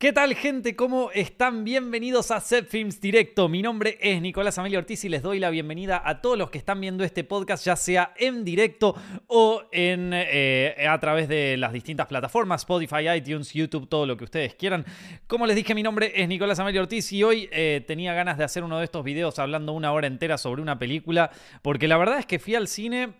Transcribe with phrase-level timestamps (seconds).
[0.00, 0.76] ¿Qué tal gente?
[0.76, 1.64] ¿Cómo están?
[1.64, 3.48] Bienvenidos a Set Films Directo.
[3.48, 6.58] Mi nombre es Nicolás Amelio Ortiz y les doy la bienvenida a todos los que
[6.58, 8.94] están viendo este podcast, ya sea en directo
[9.26, 14.22] o en, eh, a través de las distintas plataformas, Spotify, iTunes, YouTube, todo lo que
[14.22, 14.84] ustedes quieran.
[15.26, 18.44] Como les dije, mi nombre es Nicolás Amelio Ortiz y hoy eh, tenía ganas de
[18.44, 22.20] hacer uno de estos videos hablando una hora entera sobre una película, porque la verdad
[22.20, 23.14] es que fui al cine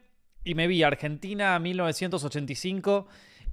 [0.45, 3.09] y me vi Argentina 1985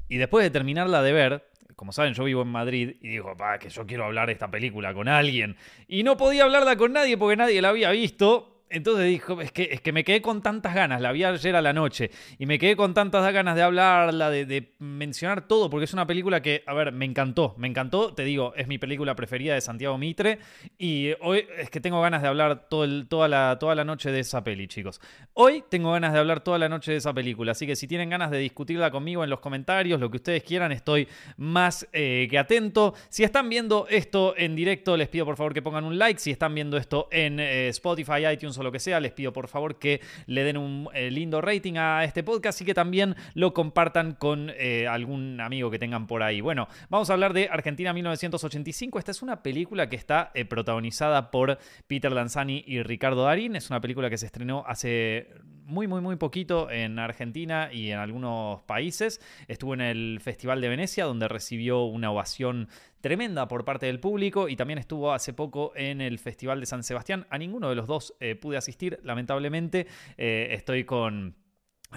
[0.10, 3.60] y después de terminarla de ver, como saben, yo vivo en Madrid y digo, pa,
[3.60, 5.58] que yo quiero hablar de esta película con alguien.
[5.88, 8.55] Y no podía hablarla con nadie porque nadie la había visto.
[8.70, 11.62] Entonces dijo, es que, es que me quedé con tantas ganas, la vi ayer a
[11.62, 15.94] la noche, y me quedé con tantas ganas de hablarla, de, mencionar todo, porque es
[15.94, 19.54] una película que, a ver, me encantó, me encantó, te digo, es mi película preferida
[19.54, 20.40] de Santiago Mitre,
[20.80, 24.44] y hoy es que tengo ganas de hablar toda, la, toda la noche de esa
[24.44, 25.00] peli, chicos.
[25.34, 28.10] Hoy tengo ganas de hablar toda la noche de esa película, así que si tienen
[28.10, 31.08] ganas de discutirla conmigo en los comentarios, lo que ustedes quieran, estoy
[31.38, 32.96] más eh, que atento.
[33.10, 36.32] Si están viendo esto en directo, les pido por favor que pongan un like, si
[36.32, 39.80] están viendo esto en eh, Spotify, iTunes, o lo que sea, les pido por favor
[39.80, 44.14] que le den un eh, lindo rating a este podcast y que también lo compartan
[44.14, 46.42] con eh, algún amigo que tengan por ahí.
[46.42, 49.00] Bueno, vamos a hablar de Argentina 1985.
[49.00, 53.56] Esta es una película que está eh, protagonizada por Peter Lanzani y Ricardo Darín.
[53.56, 55.30] Es una película que se estrenó hace
[55.66, 59.20] muy, muy, muy poquito en Argentina y en algunos países.
[59.48, 62.70] Estuvo en el Festival de Venecia, donde recibió una ovación
[63.06, 66.82] tremenda por parte del público y también estuvo hace poco en el Festival de San
[66.82, 67.28] Sebastián.
[67.30, 69.86] A ninguno de los dos eh, pude asistir, lamentablemente.
[70.18, 71.36] Eh, estoy con...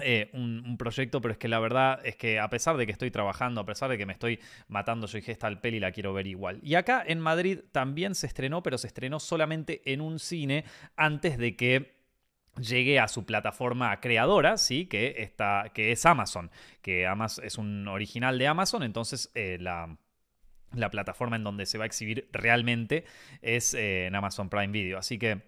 [0.03, 3.09] Eh, un, proyecto, pero es que la verdad es que a pesar de que estoy
[3.09, 6.13] trabajando, a pesar de que me estoy matando, yo dije, esta al peli la quiero
[6.13, 6.59] ver igual.
[6.61, 10.63] Y acá en Madrid también se estrenó, pero se estrenó solamente en un cine
[10.95, 11.95] antes de que
[12.61, 14.85] llegue a su plataforma creadora, ¿sí?
[14.85, 16.51] que, está, que es Amazon,
[16.83, 19.97] que es un original de Amazon, entonces la
[20.73, 23.05] la plataforma en donde se va a exhibir realmente
[23.41, 24.97] es eh, en Amazon Prime Video.
[24.97, 25.41] Así que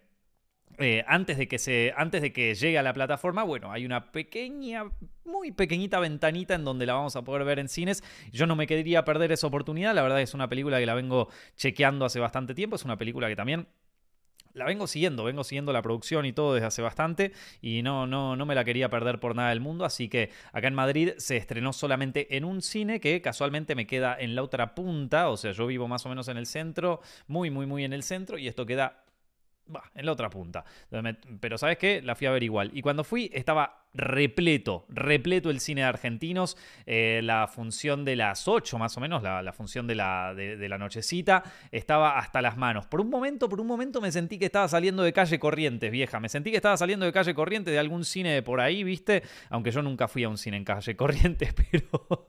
[0.77, 4.11] eh, antes, de que se, antes de que llegue a la plataforma, bueno, hay una
[4.11, 4.85] pequeña,
[5.25, 8.03] muy pequeñita ventanita en donde la vamos a poder ver en cines.
[8.31, 9.93] Yo no me quería perder esa oportunidad.
[9.93, 12.75] La verdad es una película que la vengo chequeando hace bastante tiempo.
[12.75, 13.67] Es una película que también
[14.53, 17.31] la vengo siguiendo, vengo siguiendo la producción y todo desde hace bastante
[17.61, 20.67] y no, no, no me la quería perder por nada del mundo, así que acá
[20.67, 24.75] en Madrid se estrenó solamente en un cine que casualmente me queda en la otra
[24.75, 27.93] punta, o sea, yo vivo más o menos en el centro, muy, muy, muy en
[27.93, 29.03] el centro y esto queda
[29.95, 30.65] en la otra punta.
[31.39, 32.01] Pero ¿sabes qué?
[32.01, 32.71] La fui a ver igual.
[32.73, 36.57] Y cuando fui estaba repleto, repleto el cine de argentinos.
[36.85, 40.77] Eh, la función de las 8 más o menos, la, función de la, de, la
[40.77, 42.85] nochecita, estaba hasta las manos.
[42.87, 46.19] Por un momento, por un momento me sentí que estaba saliendo de calle Corrientes, vieja.
[46.19, 49.23] Me sentí que estaba saliendo de calle Corrientes de algún cine de por ahí, ¿viste?
[49.49, 52.25] Aunque yo nunca fui a un cine en calle Corrientes, pero...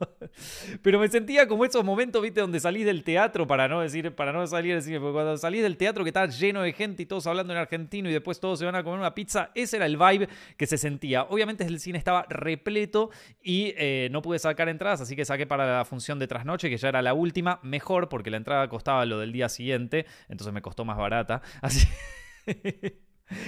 [0.81, 2.41] pero me sentía como esos momentos, ¿viste?
[2.41, 5.61] Donde salís del teatro, para no decir, para no salir del cine, porque cuando salís
[5.61, 8.59] del teatro que está lleno de gente y todos hablando en argentino y después todos
[8.59, 11.23] se van a comer una pizza, ese era el vibe que se sentía.
[11.23, 13.09] Obviamente el cine estaba repleto
[13.41, 16.77] y eh, no pude sacar entradas, así que saqué para la función de trasnoche, que
[16.77, 20.61] ya era la última, mejor porque la entrada costaba lo del día siguiente, entonces me
[20.61, 21.41] costó más barata.
[21.61, 21.87] Así...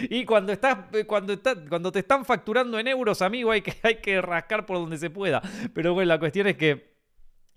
[0.09, 1.37] Y cuando estás, cuando,
[1.69, 5.09] cuando te están facturando en euros, amigo, hay que, hay que rascar por donde se
[5.09, 5.41] pueda.
[5.73, 6.95] Pero bueno, la cuestión es que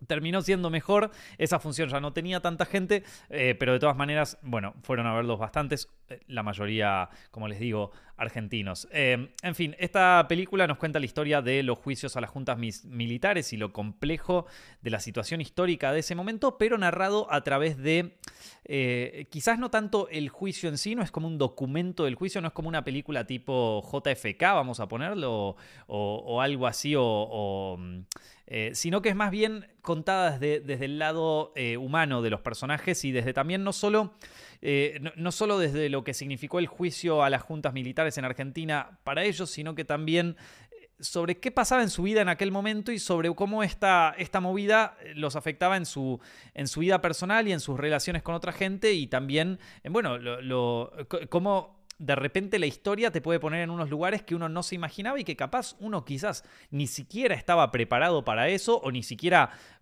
[0.07, 4.39] Terminó siendo mejor, esa función ya no tenía tanta gente, eh, pero de todas maneras,
[4.43, 8.89] bueno, fueron a verlos bastantes, eh, la mayoría, como les digo, argentinos.
[8.93, 12.59] Eh, en fin, esta película nos cuenta la historia de los juicios a las juntas
[12.59, 14.47] militares y lo complejo
[14.83, 18.19] de la situación histórica de ese momento, pero narrado a través de,
[19.31, 22.49] quizás no tanto el juicio en sí, no es como un documento del juicio, no
[22.49, 28.01] es como una película tipo JFK, vamos a ponerlo, o, algo así, o mm,
[28.51, 33.05] eh, sino que es más bien contada desde, el lado eh, humano de los personajes
[33.05, 34.15] y desde también no solo,
[34.63, 38.99] eh, no, solo desde lo que significó el juicio a las juntas militares en Argentina
[39.05, 40.37] para ellos, sino que también
[41.01, 44.97] sobre qué pasaba en su vida en aquel momento y sobre cómo esta, esta movida
[45.15, 46.21] los afectaba en su,
[46.55, 50.93] en su vida personal y en sus relaciones con otra gente y también, bueno, lo,
[51.29, 54.77] cómo de repente la historia te puede poner en unos lugares que uno no se
[54.77, 59.51] imaginaba y que capaz uno quizás ni siquiera estaba preparado para eso o ni siquiera
[59.51, 59.78] eh,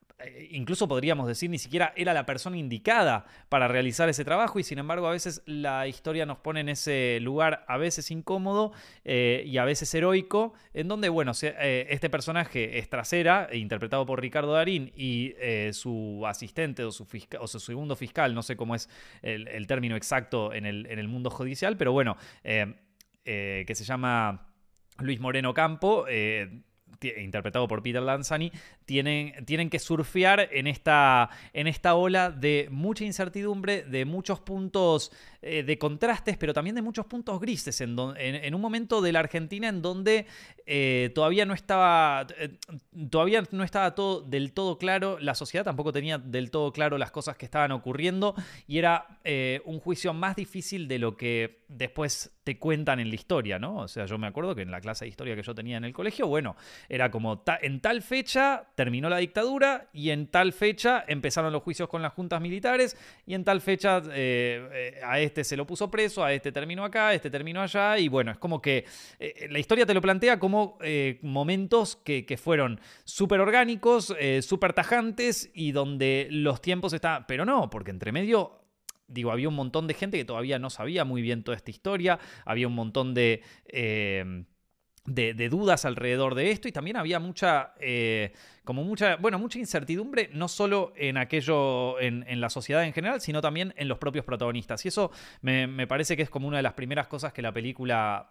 [0.50, 4.78] incluso podríamos decir, ni siquiera era la persona indicada para realizar ese trabajo y sin
[4.78, 8.72] embargo a veces la historia nos pone en ese lugar a veces incómodo
[9.04, 14.20] eh, y a veces heroico, en donde, bueno, eh, este personaje es trasera, interpretado por
[14.20, 15.34] Ricardo Darín y
[15.72, 17.06] su asistente o su,
[17.38, 18.88] o su segundo fiscal, no sé cómo es
[19.22, 24.48] el, término exacto en el, mundo judicial, pero bueno, que se llama
[24.98, 26.06] Luis Moreno Campo
[27.16, 28.52] interpretado por Peter Lanzani,
[28.84, 35.12] tienen, tienen que surfear en esta, en esta ola de mucha incertidumbre, de muchos puntos
[35.48, 39.20] eh, de contrastes, pero también de muchos puntos grises, en, en, un momento de la
[39.20, 40.26] Argentina en donde
[40.66, 42.58] eh, todavía no estaba, eh,
[43.10, 47.12] todavía no estaba todo del todo claro, la sociedad tampoco tenía del todo claro las
[47.12, 48.34] cosas que estaban ocurriendo
[48.66, 49.20] y era
[49.64, 53.78] un juicio más difícil de lo que después te cuentan en la historia, ¿no?
[53.78, 55.84] O sea, yo me acuerdo que en la clase de historia que yo tenía en
[55.84, 56.56] el colegio, bueno,
[56.88, 61.88] era como en tal fecha terminó la dictadura y en tal fecha empezaron los juicios
[61.88, 62.96] con las juntas militares
[63.26, 67.14] y en tal fecha a este se lo puso preso, a este terminó acá, a
[67.14, 68.84] este terminó allá, y bueno, es como que eh,
[69.18, 75.50] eh, la historia te lo plantea como eh, momentos que, fueron súper orgánicos, súper tajantes
[75.54, 78.60] y donde los tiempos están, pero no, porque entre medio
[79.08, 82.18] digo, había un montón de gente que todavía no sabía muy bien toda esta historia,
[82.44, 83.42] había un montón de
[85.06, 88.32] de, dudas alrededor de esto y también había mucha, eh,
[88.64, 93.40] como mucha, bueno, mucha incertidumbre, no solo en aquello, en, la sociedad en general, sino
[93.40, 94.84] también en los propios protagonistas.
[94.84, 95.10] Y eso
[95.40, 98.30] me, parece que es como una de las primeras cosas que la película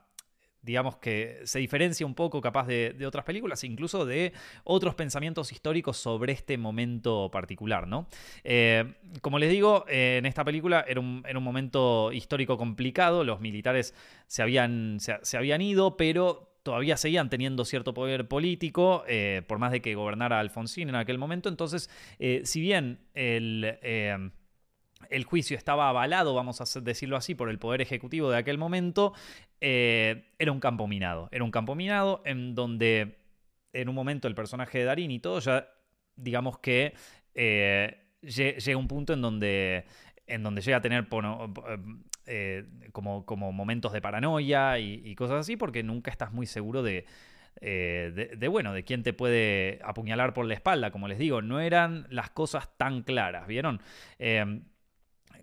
[0.61, 4.33] digamos que se diferencia un poco capaz de, otras películas, incluso de
[4.63, 8.07] otros pensamientos históricos sobre este momento particular, ¿no?
[8.43, 13.41] Eh, como les digo, eh, en esta película era un, un, momento histórico complicado, los
[13.41, 13.93] militares
[14.25, 19.71] se habían, se habían ido, pero todavía seguían teniendo cierto poder político, eh, por más
[19.71, 21.47] de que gobernara Alfonsín en aquel momento.
[21.47, 24.31] Entonces, eh, si bien el, eh,
[25.11, 29.13] el, juicio estaba avalado, vamos a decirlo así, por el poder ejecutivo de aquel momento,
[29.61, 31.29] era un campo minado.
[31.31, 33.19] Era un campo minado en donde
[33.71, 35.69] en un momento el personaje de Darín y todo ya,
[36.15, 36.95] digamos que
[38.21, 39.85] llega un punto en donde
[40.25, 41.07] en donde llega a tener
[42.27, 47.05] eh, como, como, momentos de paranoia y, cosas así, porque nunca estás muy seguro de,
[47.61, 50.91] eh, de, bueno, de quién te puede apuñalar por la espalda.
[50.91, 53.81] Como les digo, no eran las cosas tan claras, ¿vieron?
[54.19, 54.61] Eh,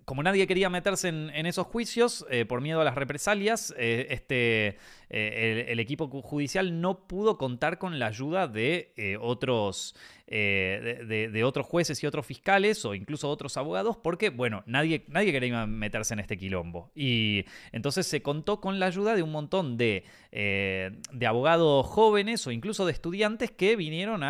[0.05, 4.77] como nadie quería meterse en, esos juicios por miedo a las represalias, este,
[5.09, 9.95] el, equipo judicial no pudo contar con la ayuda de otros
[10.35, 15.31] eh, de, otros jueces y otros fiscales o incluso otros abogados, porque, bueno, nadie, nadie
[15.31, 16.91] quería meterse en este quilombo.
[16.95, 22.47] Y entonces se contó con la ayuda de un montón de, eh, de abogados jóvenes
[22.47, 24.23] o incluso de estudiantes que vinieron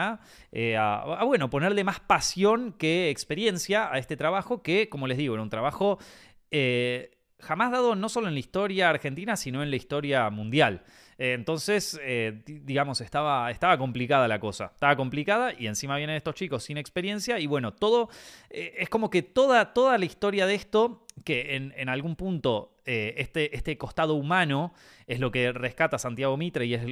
[0.51, 5.19] eh, a, a, bueno, ponerle más pasión que experiencia a este trabajo, que, como les
[5.19, 6.01] digo, era un trabajo
[7.39, 10.83] jamás dado no solo en la historia argentina, sino en la historia mundial.
[11.23, 14.73] Eh, entonces, eh, digamos, estaba, estaba complicada la cosa.
[14.75, 18.09] Estaba complicada y encima vienen estos chicos sin experiencia y bueno, todo
[18.51, 23.55] eh, es como que toda, toda la historia de esto, que en, algún punto este,
[23.55, 24.75] este costado humano
[25.07, 26.83] es lo que rescata Santiago Mitre y es,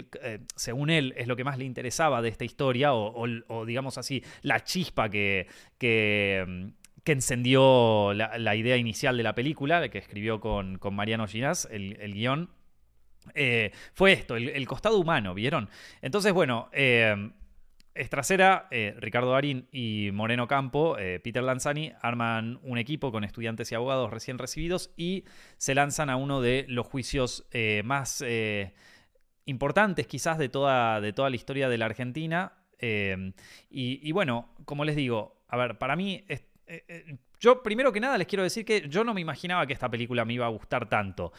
[0.54, 4.62] según él, es lo que más le interesaba de esta historia o, digamos así, la
[4.62, 5.48] chispa que...
[5.78, 6.70] que
[7.02, 12.12] que encendió la, idea inicial de la película, que escribió con, Mariano Ginás, el, el
[12.12, 12.50] guion,
[13.34, 15.68] eh, fue esto, el, costado humano, ¿vieron?
[16.02, 17.30] Entonces, bueno, eh,
[17.94, 24.10] eh, Ricardo Darín y Moreno Campo, Peter Lanzani, arman un equipo con estudiantes y abogados
[24.10, 25.24] recién recibidos y
[25.58, 27.46] se lanzan a uno de los juicios
[27.84, 28.24] más
[29.44, 32.52] importantes quizás de toda, de toda la historia de la Argentina.
[33.68, 36.24] Y, bueno, como les digo, a ver, para mí...
[37.40, 40.24] yo primero que nada les quiero decir que yo no me imaginaba que esta película
[40.24, 41.32] me iba a gustar tanto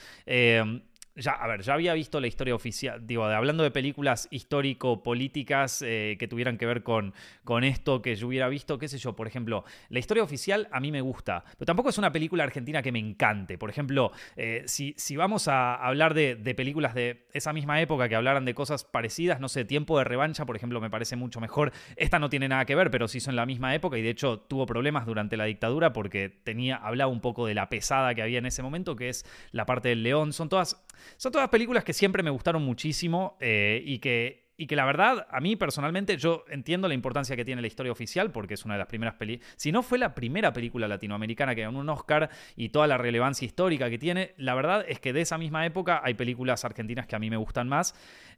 [1.16, 6.16] ya, a ver, ya había visto la historia oficial, digo, hablando de películas histórico-políticas eh,
[6.18, 7.14] que tuvieran que ver con,
[7.44, 10.80] con esto que yo hubiera visto, qué sé yo, por ejemplo, la historia oficial a
[10.80, 13.58] mí me gusta, pero tampoco es una película argentina que me encante.
[13.58, 18.16] Por ejemplo, eh, si, si, vamos a hablar de, películas de esa misma época que
[18.16, 21.72] hablaran de cosas parecidas, no sé, Tiempo de Revancha, por ejemplo, me parece mucho mejor.
[21.96, 24.40] Esta no tiene nada que ver, pero sí son la misma época y de hecho
[24.40, 28.40] tuvo problemas durante la dictadura porque tenía, hablaba un poco de la pesada que había
[28.40, 30.34] en ese momento, que es la parte del león.
[30.34, 30.84] Son todas
[31.18, 35.26] son todas películas que siempre me gustaron muchísimo eh, y que y que la verdad,
[35.32, 38.76] a mí personalmente, yo entiendo la importancia que tiene la historia oficial, porque es una
[38.76, 39.52] de las primeras películas.
[39.58, 43.44] Si no fue la primera película latinoamericana que ganó un Oscar y toda la relevancia
[43.44, 47.16] histórica que tiene, la verdad es que de esa misma época hay películas argentinas que
[47.16, 47.96] a mí me gustan más.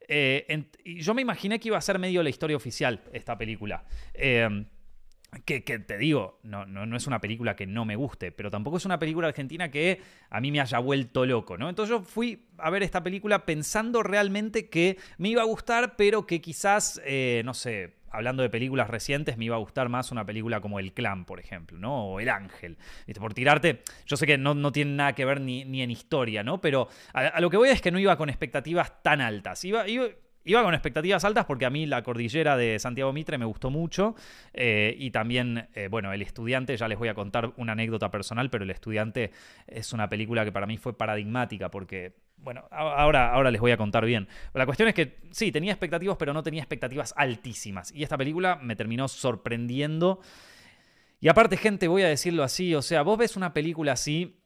[0.07, 3.83] Eh, y yo me imaginé que iba a ser medio la historia oficial esta película.
[4.13, 4.65] Eh,
[5.45, 8.77] que, te digo, no, no, no, es una película que no me guste, pero tampoco
[8.77, 11.69] es una película argentina que a mí me haya vuelto loco, ¿no?
[11.69, 16.25] Entonces yo fui a ver esta película pensando realmente que me iba a gustar, pero
[16.25, 20.25] que quizás, eh, no sé, hablando de películas recientes, me iba a gustar más una
[20.25, 22.05] película como El Clan, por ejemplo, ¿no?
[22.05, 22.77] O El Ángel.
[23.19, 26.43] Por tirarte, yo sé que no, no tiene nada que ver ni, ni en historia,
[26.43, 26.61] ¿no?
[26.61, 29.65] Pero a, lo que voy es que no iba con expectativas tan altas.
[29.65, 30.05] Iba, iba,
[30.45, 34.15] Iba con expectativas altas porque a mí la cordillera de Santiago Mitre me gustó mucho
[34.53, 38.49] eh, y también, eh, bueno, El estudiante, ya les voy a contar una anécdota personal,
[38.49, 39.31] pero El estudiante
[39.67, 43.77] es una película que para mí fue paradigmática porque bueno, ahora, ahora les voy a
[43.77, 44.27] contar bien.
[44.53, 47.93] la cuestión es que sí, tenía expectativas, pero no tenía expectativas altísimas.
[47.93, 50.19] Y esta película me terminó sorprendiendo.
[51.21, 54.41] Y aparte, gente, voy a decirlo así, o sea, vos ves una película así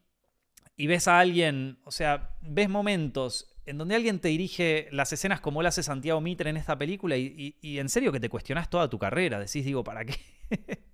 [0.75, 5.41] y ves a alguien, o sea, ves momentos en donde alguien te dirige las escenas
[5.41, 8.89] como lo hace Santiago Mitre en esta película y, en serio que te cuestionás toda
[8.89, 9.39] tu carrera.
[9.39, 10.15] Decís, digo, ¿para qué?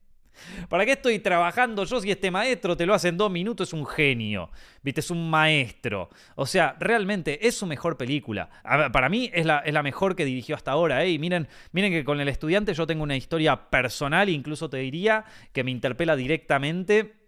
[0.68, 3.70] ¿Para qué estoy trabajando yo si este maestro te lo hace en dos minutos?
[3.70, 4.50] Es un genio.
[4.82, 5.01] ¿Viste?
[5.01, 6.10] Es un maestro.
[6.36, 8.50] O sea, realmente es su mejor película.
[8.63, 11.03] Para mí es la, es la mejor que dirigió hasta ahora.
[11.03, 11.12] ¿eh?
[11.12, 15.25] Y miren, miren que con el estudiante yo tengo una historia personal, incluso te diría,
[15.53, 17.23] que me interpela directamente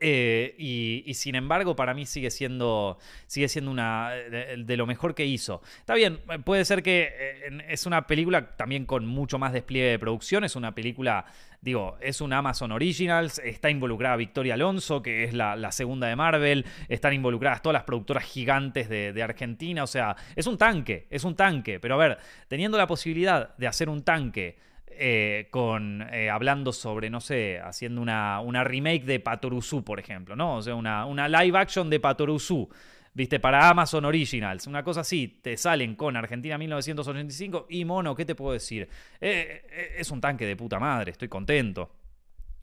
[0.00, 5.24] eh, y, sin embargo, para mí sigue siendo, sigue siendo una de, lo mejor que
[5.24, 5.62] hizo.
[5.78, 9.98] Está bien, puede ser que eh, es una película también con mucho más despliegue de
[9.98, 10.44] producción.
[10.44, 11.24] Es una película,
[11.60, 13.38] digo, es un Amazon Originals.
[13.38, 16.66] Está involucrada Victoria Alonso, que es la, segunda de Marvel.
[16.88, 19.84] Están involucradas todas las productoras gigantes de, Argentina.
[19.84, 21.80] O sea, es un tanque, es un tanque.
[21.80, 24.56] Pero a ver, teniendo la posibilidad de hacer un tanque
[24.98, 30.36] eh, con, eh, hablando sobre, no sé, haciendo una, una remake de Patoruzú, por ejemplo,
[30.36, 30.56] ¿no?
[30.56, 32.68] O sea, una, una live action de Patoruzú.
[33.14, 33.40] ¿Viste?
[33.40, 38.34] Para Amazon Originals, una cosa así, te salen con Argentina 1985 y mono, ¿qué te
[38.34, 38.86] puedo decir?
[39.18, 41.90] Eh, es un tanque de puta madre, estoy contento.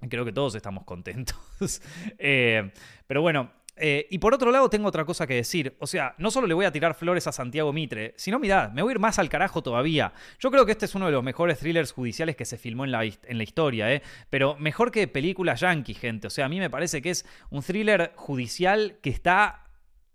[0.07, 1.35] Creo que todos estamos contentos.
[2.17, 5.75] pero bueno, eh, y por otro lado, tengo otra cosa que decir.
[5.79, 8.81] O sea, no solo le voy a tirar flores a Santiago Mitre, sino mirad, me
[8.81, 10.13] voy a ir más al carajo todavía.
[10.39, 12.91] Yo creo que este es uno de los mejores thrillers judiciales que se filmó en
[12.91, 14.01] la, en la historia, ¿eh?
[14.29, 16.27] Pero mejor que película yankee, gente.
[16.27, 19.65] O sea, a mí me parece que es un thriller judicial que está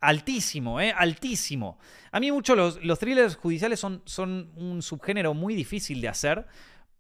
[0.01, 0.95] altísimo, ¿eh?
[0.97, 1.79] Altísimo.
[2.13, 6.47] A mí mucho los, los thrillers judiciales son, son un subgénero muy difícil de hacer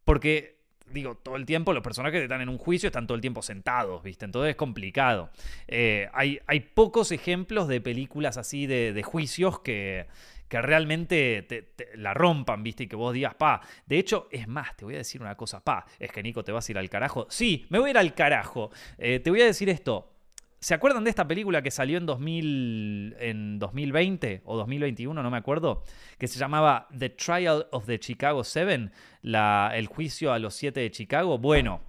[0.04, 0.57] porque
[0.92, 4.02] digo, todo el tiempo los personajes están en un juicio, están todo el tiempo sentados,
[4.02, 4.24] ¿viste?
[4.24, 5.30] Entonces es complicado.
[5.66, 10.06] Eh, hay, hay, pocos ejemplos de películas así de, juicios que,
[10.48, 12.84] que realmente te, la rompan, ¿viste?
[12.84, 13.60] Y que vos digas, pa.
[13.86, 15.86] De hecho, es más, te voy a decir una cosa, pa.
[15.98, 17.26] Es que Nico, ¿te vas a ir al carajo?
[17.30, 18.70] Sí, me voy a ir al carajo.
[18.98, 20.17] Eh, te voy a decir esto.
[20.60, 25.36] ¿Se acuerdan de esta película que salió en, 2000, en 2020 o 2021, no me
[25.36, 25.84] acuerdo?
[26.18, 28.90] Que se llamaba The Trial of the Chicago Seven,
[29.22, 31.38] el juicio a los siete de Chicago.
[31.38, 31.80] Bueno,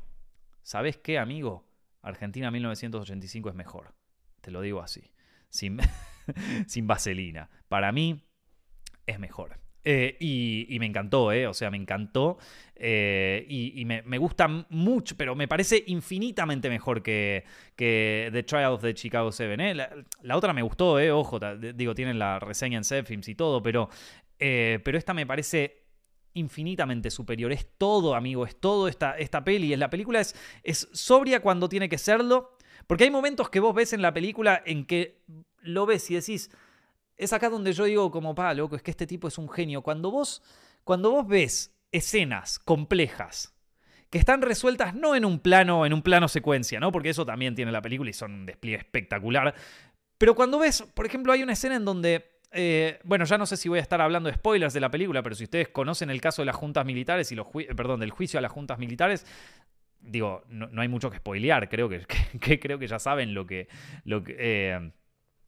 [0.62, 1.68] ¿sabes qué, amigo?
[2.04, 3.96] Argentina 1985 es mejor.
[4.42, 5.12] Te lo digo así,
[5.50, 5.80] sin,
[6.68, 7.50] sin vaselina.
[7.70, 8.24] Para mí
[9.08, 9.60] es mejor.
[9.84, 11.48] Eh, y, me encantó, ¿eh?
[11.48, 12.38] O sea, me encantó.
[12.76, 17.44] Eh, y, me, gusta mucho, pero me parece infinitamente mejor que,
[17.76, 19.56] que The Trial of the Chicago 7.
[19.72, 19.76] ¿eh?
[19.76, 21.12] La, otra me gustó, ¿eh?
[21.12, 23.90] Ojo, digo, tienen la reseña en Zepfilms y todo, pero,
[24.38, 25.84] pero esta me parece
[26.34, 27.52] infinitamente superior.
[27.52, 29.76] Es todo, amigo, es todo esta, esta peli.
[29.76, 32.58] La película es, es sobria cuando tiene que serlo.
[32.88, 35.22] Porque hay momentos que vos ves en la película en que
[35.62, 36.50] lo ves y decís
[37.20, 39.82] es acá donde yo digo como, pa, loco, es que este tipo es un genio.
[39.82, 40.42] Cuando vos,
[40.84, 43.54] cuando vos ves escenas complejas
[44.10, 46.92] que están resueltas no en un plano, en un plano secuencia, ¿no?
[46.92, 49.54] Porque eso también tiene la película y son un despliegue espectacular.
[50.18, 53.58] Pero cuando ves, por ejemplo, hay una escena en donde eh, bueno, ya no sé
[53.58, 56.22] si voy a estar hablando de spoilers de la película, pero si ustedes conocen el
[56.22, 59.26] caso de las juntas militares y los perdón, del juicio a las juntas militares,
[60.00, 61.90] digo, no, hay mucho que spoilear, creo
[62.40, 63.68] que, creo que ya saben lo que,
[64.04, 64.92] lo que eh,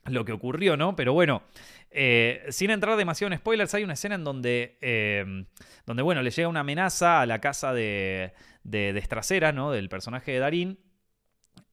[0.06, 0.96] lo que ocurrió, ¿no?
[0.96, 1.44] Pero bueno,
[1.92, 5.46] eh, sin entrar demasiado en spoilers, hay una escena en donde, eh,
[5.86, 9.72] donde bueno, le llega una amenaza a la casa de, de, de ¿no?
[9.72, 10.80] Del personaje de Darín.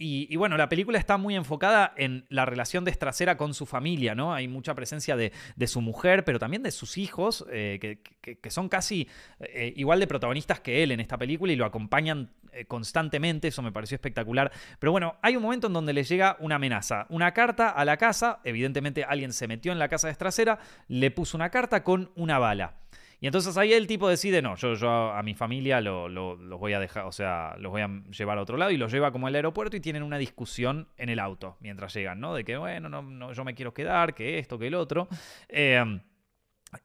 [0.01, 4.15] Y, bueno, la película está muy enfocada en la relación de Estracera con su familia,
[4.15, 4.33] ¿no?
[4.33, 5.33] Hay mucha presencia de,
[5.67, 9.09] su mujer, pero también de sus hijos, eh, que, son casi
[9.41, 13.61] eh, igual de protagonistas que él en esta película y lo acompañan eh, constantemente, eso
[13.61, 14.53] me pareció espectacular.
[14.79, 17.97] Pero bueno, hay un momento en donde le llega una amenaza, una carta a la
[17.97, 22.13] casa, evidentemente alguien se metió en la casa de Estracera, le puso una carta con
[22.15, 22.77] una bala.
[23.21, 26.79] Y entonces ahí el tipo decide, no, yo, yo a mi familia los voy a
[26.79, 29.35] dejar, o sea, los voy a llevar a otro lado y los lleva como al
[29.35, 32.35] aeropuerto y tienen una discusión en el auto mientras llegan, ¿no?
[32.35, 35.09] De que, bueno, no, no yo me quiero quedar, que esto, que el otro.
[35.49, 36.01] Em,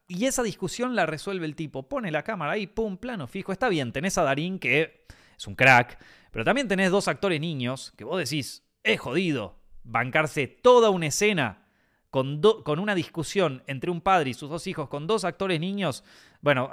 [0.07, 3.51] y esa discusión la resuelve el tipo, pone la cámara ahí, pum, plano fijo.
[3.51, 5.05] Está bien, tenés a Darín que
[5.37, 5.99] es un crack,
[6.31, 11.62] pero también tenés dos actores niños que vos decís, es jodido bancarse toda una escena
[12.13, 16.03] con, una discusión entre un padre y sus dos hijos, con dos actores niños,
[16.41, 16.70] bueno,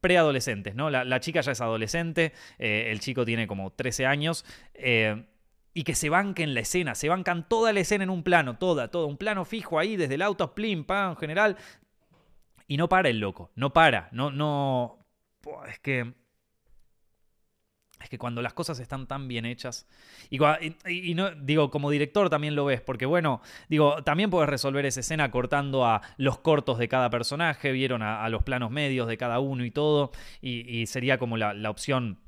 [0.00, 0.88] preadolescentes, ¿no?
[0.88, 4.46] La, chica ya es adolescente, eh, el chico tiene como 13 años.
[4.72, 5.26] Eh,
[5.74, 8.88] y que se banquen la escena, se bancan toda la escena en un plano, toda,
[8.88, 11.56] todo, un plano fijo ahí, desde el auto, plim, pam, general,
[12.66, 14.98] Y no para el loco, no para, no, no...
[15.68, 16.12] Es que
[18.02, 19.86] es que cuando las cosas están tan bien hechas,
[20.30, 25.00] y, no, digo, como director también lo ves, porque bueno, digo, también puedes resolver esa
[25.00, 29.40] escena cortando a los cortos de cada personaje, vieron a, los planos medios de cada
[29.40, 32.18] uno y todo, y, sería como la, opción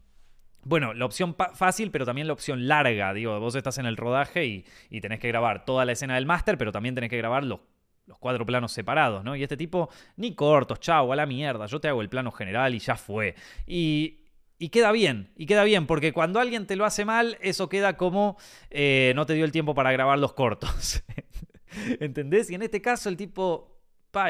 [0.64, 3.12] bueno, la opción fácil, pero también la opción larga.
[3.12, 6.25] Digo, vos estás en el rodaje y, y tenés que grabar toda la escena del
[6.25, 7.61] máster, pero también tenés que grabar los,
[8.07, 9.37] los, cuatro planos separados, ¿no?
[9.37, 12.75] Y este tipo, ni cortos, chau, a la mierda, yo te hago el plano general
[12.75, 13.35] y ya fue.
[13.66, 14.24] Y,
[14.64, 17.99] y queda bien, y queda bien, porque cuando alguien te lo hace mal, eso queda
[17.99, 18.38] como
[18.71, 21.02] eh, no te dio el tiempo para grabar los cortos.
[22.00, 22.49] ¿Entendés?
[22.49, 23.78] Y en este caso el tipo,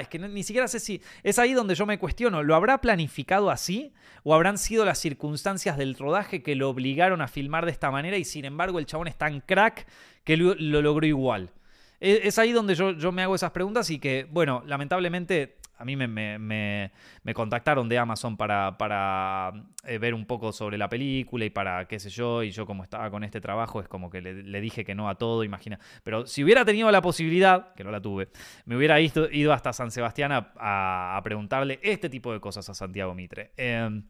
[0.00, 1.00] es que ni siquiera sé si...
[1.22, 3.92] Es ahí donde yo me cuestiono, ¿lo habrá planificado así?
[4.24, 8.16] ¿O habrán sido las circunstancias del rodaje que lo obligaron a filmar de esta manera
[8.16, 9.86] y sin embargo el chabón es tan crack
[10.24, 11.52] que lo, logró igual?
[12.00, 15.86] E, es, ahí donde yo, yo me hago esas preguntas y que, bueno, lamentablemente a
[15.86, 16.90] mí me,
[17.34, 19.52] contactaron de Amazon para, para
[19.84, 22.82] eh, ver un poco sobre la película y para qué sé yo, y yo como
[22.82, 25.78] estaba con este trabajo es como que le, dije que no a todo, imagina.
[26.02, 28.28] Pero si hubiera tenido la posibilidad, que no la tuve,
[28.64, 33.52] me hubiera ido, hasta San Sebastián a, preguntarle este tipo de cosas a Santiago Mitre.
[33.56, 34.04] Em,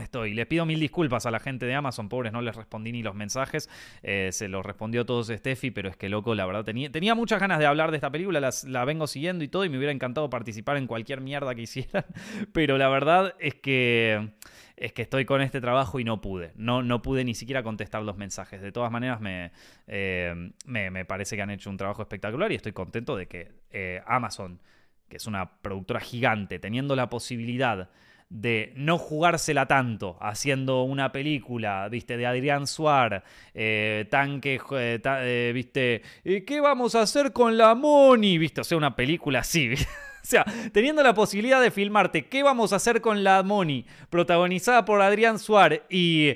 [0.00, 0.34] Estoy.
[0.34, 3.14] Les pido mil disculpas a la gente de Amazon, pobres, no les respondí ni los
[3.14, 3.68] mensajes.
[4.02, 7.58] Eh, se los respondió todos Steffi, pero es que loco, la verdad, tenía, muchas ganas
[7.58, 10.76] de hablar de esta película, la vengo siguiendo y todo, y me hubiera encantado participar
[10.76, 12.04] en cualquier mierda que hicieran.
[12.52, 14.30] Pero la verdad es que
[14.76, 16.52] es que estoy con este trabajo y no pude.
[16.54, 18.60] No, no pude ni siquiera contestar los mensajes.
[18.62, 19.50] De todas maneras, me,
[19.88, 24.00] eh, me, parece que han hecho un trabajo espectacular y estoy contento de que eh,
[24.06, 24.60] Amazon,
[25.08, 27.90] que es una productora gigante, teniendo la posibilidad
[28.30, 35.52] de no jugársela tanto haciendo una película, viste, de Adrián Suar, eh, tanque, eh, eh,
[35.54, 36.02] viste,
[36.46, 38.36] ¿qué vamos a hacer con la Moni?
[38.36, 39.74] Viste, o sea, una película así,
[40.20, 40.44] O sea,
[40.74, 43.86] teniendo la posibilidad de filmarte ¿Qué vamos a hacer con la Moni?
[44.10, 46.34] Protagonizada por Adrián Suar y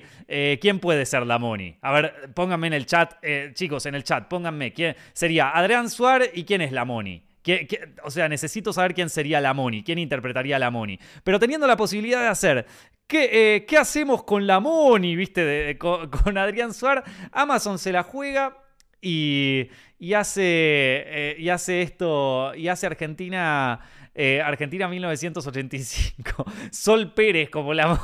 [0.61, 1.77] ¿quién puede ser la Moni?
[1.83, 3.13] A ver, pónganme en el chat,
[3.53, 7.23] chicos, en el chat, pónganme, ¿quién sería Adrián Suar y quién es la Moni?
[8.05, 10.99] O sea, necesito saber quién sería la Moni, quién interpretaría a la Moni.
[11.25, 12.67] Pero teniendo la posibilidad de hacer
[13.07, 15.17] ¿Qué, eh, ¿qué, hacemos con la Moni?
[15.17, 15.77] ¿Viste?
[15.79, 17.05] con, Adrián Suar.
[17.31, 18.57] Amazon se la juega
[19.03, 22.55] y, y hace, eh, y hace esto.
[22.55, 23.81] Y hace Argentina.
[24.15, 26.45] Eh, Argentina 1985.
[26.73, 28.01] Sol Pérez como la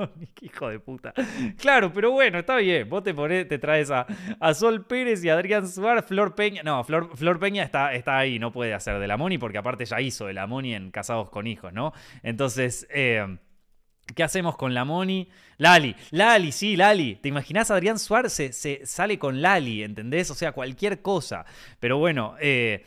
[0.14, 0.28] Moni.
[0.40, 1.12] Hijo de puta.
[1.58, 2.88] Claro, pero bueno, está bien.
[2.88, 4.06] Vos te, te traes a,
[4.54, 6.62] Sol Pérez y a Adrián Suárez, Flor Peña.
[6.62, 9.84] No, Flor, Flor Peña está, está, ahí, no puede hacer de la Moni, porque aparte
[9.84, 11.92] ya hizo de la Moni en Casados con Hijos, ¿no?
[12.22, 13.38] Entonces, eh,
[14.14, 15.28] ¿Qué hacemos con la Moni?
[15.58, 17.16] Lali, Lali, sí, Lali.
[17.16, 20.30] ¿Te imaginas Adrián Suárez se, sale con Lali, ¿entendés?
[20.30, 21.44] O sea, cualquier cosa.
[21.78, 22.84] Pero bueno, eh,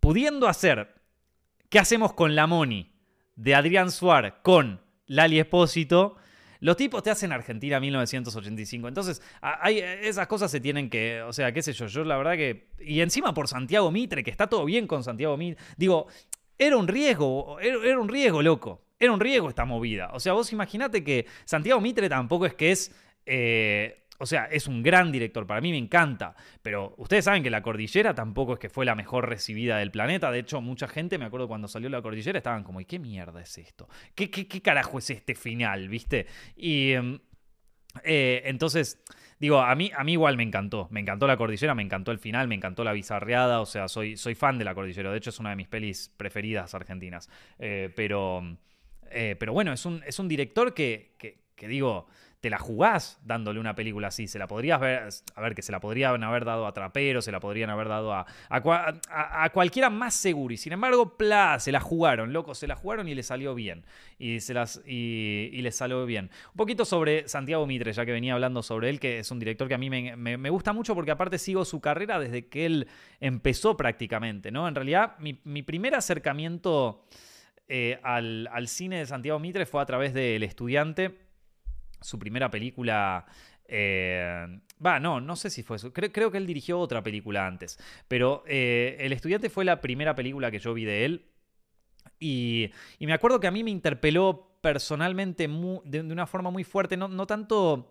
[0.00, 0.94] pudiendo hacer,
[1.70, 2.92] ¿qué hacemos con la Moni?
[3.36, 6.16] De Adrián Suárez con Lali Espósito
[6.64, 8.88] los tipos te hacen Argentina 1985.
[8.88, 12.36] Entonces, hay, esas cosas se tienen que, o sea, qué sé yo, yo la verdad
[12.36, 12.68] que...
[12.80, 15.62] Y encima por Santiago Mitre, que está todo bien con Santiago Mitre.
[15.76, 16.06] Digo,
[16.56, 18.80] era un riesgo, era, un riesgo, loco.
[18.98, 20.10] Era un riesgo esta movida.
[20.14, 22.94] O sea, vos imaginate que Santiago Mitre tampoco es que es...
[23.26, 27.50] Eh, o sea, es un gran director, para mí me encanta, pero ustedes saben que
[27.50, 31.18] La Cordillera tampoco es que fue la mejor recibida del planeta, de hecho mucha gente,
[31.18, 33.88] me acuerdo cuando salió La Cordillera, estaban como, ¿y qué mierda es esto?
[34.14, 36.26] ¿Qué, qué, carajo es este final, viste?
[36.56, 37.18] Y em,
[38.04, 39.02] eh, entonces...
[39.36, 40.86] Digo, a mí, a mí igual me encantó.
[40.90, 43.60] Me encantó la cordillera, me encantó el final, me encantó la bizarreada.
[43.60, 45.10] O sea, soy, soy fan de la cordillera.
[45.10, 47.28] De hecho, es una de mis pelis preferidas argentinas.
[47.58, 48.42] Eh, pero,
[49.10, 52.06] eh, pero bueno, es un, es un director que, que digo,
[52.44, 54.28] te la jugás dándole una película así.
[54.28, 57.32] Se la podrías ver, a ver, que se la podrían haber dado a Trapero, se
[57.32, 60.52] la podrían haber dado a, a, cualquiera más seguro.
[60.52, 63.86] Y sin embargo, pla, se la jugaron, loco, se la jugaron y le salió bien.
[64.18, 66.28] Y, se las, y, le salió bien.
[66.50, 69.66] Un poquito sobre Santiago Mitre, ya que venía hablando sobre él, que es un director
[69.66, 72.88] que a mí me, gusta mucho porque aparte sigo su carrera desde que él
[73.20, 74.68] empezó prácticamente, ¿no?
[74.68, 77.06] En realidad, mi, primer acercamiento
[77.68, 81.24] eh, al, al cine de Santiago Mitre fue a través de El Estudiante
[82.04, 83.24] su primera película.
[83.66, 85.92] Eh, va, no, no sé si fue eso.
[85.92, 87.78] Creo, que él dirigió otra película antes.
[88.08, 91.30] Pero eh, El Estudiante fue la primera película que yo vi de él.
[92.20, 96.96] Y, me acuerdo que a mí me interpeló personalmente de, una forma muy fuerte.
[96.96, 97.90] No, tanto.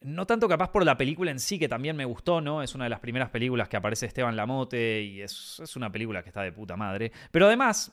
[0.00, 2.62] No tanto capaz por la película en sí, que también me gustó, ¿no?
[2.62, 6.22] Es una de las primeras películas que aparece Esteban Lamote y es, es una película
[6.22, 7.10] que está de puta madre.
[7.32, 7.92] Pero además,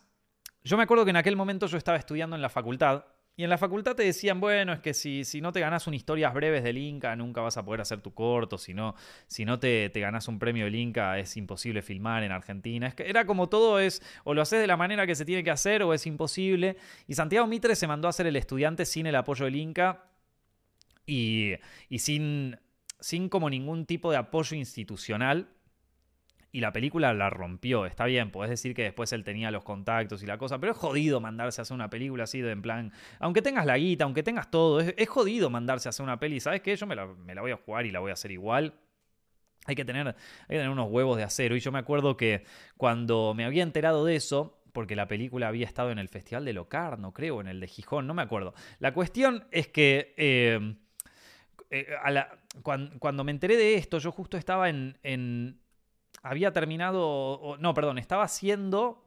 [0.64, 3.06] yo me acuerdo que en aquel momento yo estaba estudiando en la facultad
[3.38, 5.94] y en la facultad te decían, bueno, es que si, si no te ganas un
[5.94, 8.58] historias breves del Inca, nunca vas a poder hacer tu corto.
[8.58, 8.96] Si no,
[9.28, 12.88] si no te, te ganas un premio del Inca, es imposible filmar en Argentina.
[12.88, 15.44] Es que era como todo es, o lo haces de la manera que se tiene
[15.44, 16.78] que hacer, o es imposible.
[17.08, 20.06] Y Santiago Mitre se mandó a ser el estudiante sin el apoyo del Inca
[21.06, 21.56] y,
[21.90, 22.58] y sin,
[23.02, 25.50] sin como ningún tipo de apoyo institucional
[26.56, 27.86] y la película la rompió.
[27.86, 30.78] Está bien, podés decir que después él tenía los contactos y la cosa, pero es
[30.78, 34.24] jodido mandarse a hacer una película así de en plan, aunque tengas la guita, aunque
[34.24, 36.40] tengas todo, es, jodido mandarse a hacer una peli.
[36.40, 36.74] ¿Sabes qué?
[36.78, 37.08] Yo me la,
[37.42, 38.74] voy a jugar y la voy a hacer igual.
[39.66, 40.14] Hay que, tener, hay
[40.48, 41.58] que tener unos huevos de acero.
[41.58, 42.46] Y yo me acuerdo que
[42.78, 46.54] cuando me había enterado de eso, porque la película había estado en el Festival de
[46.54, 48.54] Locarno, creo, en el de Gijón, no me acuerdo.
[48.80, 50.78] La cuestión es que eh,
[51.70, 51.88] eh,
[52.62, 55.60] cuando, me enteré de esto, yo justo estaba en
[56.26, 59.06] había terminado, no, perdón, estaba haciendo,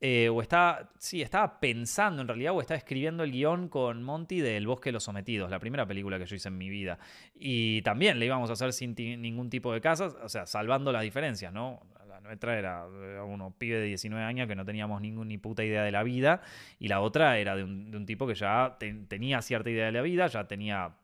[0.00, 4.40] eh, o estaba, sí, estaba pensando en realidad, o estaba escribiendo el guion con Monty
[4.40, 6.98] de El Bosque de los Sometidos, la primera película que yo hice en mi vida.
[7.34, 11.02] Y también le íbamos a hacer sin ningún tipo de casas, o sea, salvando las
[11.02, 11.80] diferencias, ¿no?
[12.08, 12.86] La nuestra era,
[13.26, 16.40] uno pibe de 19 años que no teníamos ninguna ni puta idea de la vida,
[16.78, 20.28] y la otra era de un, tipo que ya tenía cierta idea de la vida,
[20.28, 20.94] ya tenía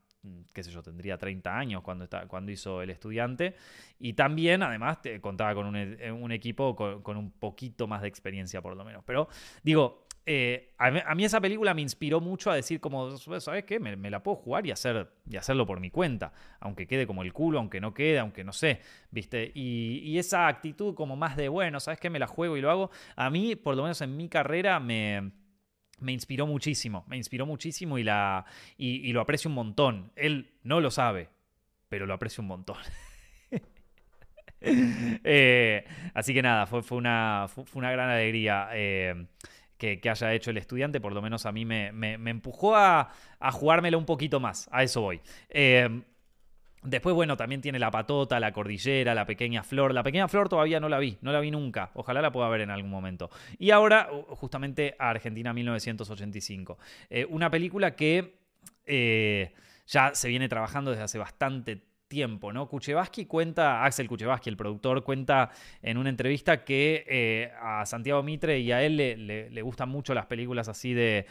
[0.52, 3.54] qué sé yo, tendría 30 años cuando, está, cuando hizo El Estudiante.
[3.98, 8.76] Y también, además, contaba con un, e, equipo con, un poquito más de experiencia, por
[8.76, 9.02] lo menos.
[9.04, 9.28] Pero
[9.62, 13.80] digo, eh, a, mí, esa película me inspiró mucho a decir como, ¿sabes qué?
[13.80, 16.32] Me, la puedo jugar y, hacer, y hacerlo por mi cuenta.
[16.60, 18.80] Aunque quede como el culo, aunque no quede, aunque no sé,
[19.10, 19.50] ¿viste?
[19.54, 22.10] Y, y esa actitud como más de, bueno, ¿sabes qué?
[22.10, 22.90] Me la juego y lo hago.
[23.16, 25.39] A mí, por lo menos en mi carrera, me
[26.00, 28.44] me inspiró muchísimo, me inspiró muchísimo y, la,
[28.76, 30.12] y, lo aprecio un montón.
[30.16, 31.28] Él no lo sabe,
[31.88, 32.76] pero lo aprecio un montón.
[34.62, 39.26] Eh, así que nada, fue, fue, una, fue, una, gran alegría eh,
[39.78, 43.52] que, haya hecho el estudiante, por lo menos a mí me, me, empujó a, a,
[43.52, 45.22] jugármelo un poquito más, a eso voy.
[45.48, 46.02] Eh,
[46.82, 49.92] Después, bueno, también tiene la patota, la cordillera, la pequeña flor.
[49.92, 51.90] La pequeña flor todavía no la vi, no la vi nunca.
[51.94, 53.30] Ojalá la pueda ver en algún momento.
[53.58, 56.78] Y ahora, justamente, a Argentina 1985.
[57.10, 58.38] Eh, una película que
[58.86, 59.52] eh,
[59.86, 61.89] ya se viene trabajando desde hace bastante tiempo,
[62.52, 62.68] ¿no?
[62.68, 68.58] Kuchevaski cuenta, Axel Kuchevaski, el productor, cuenta en una entrevista que eh, a Santiago Mitre
[68.58, 71.26] y a él le, gustan mucho las películas así de,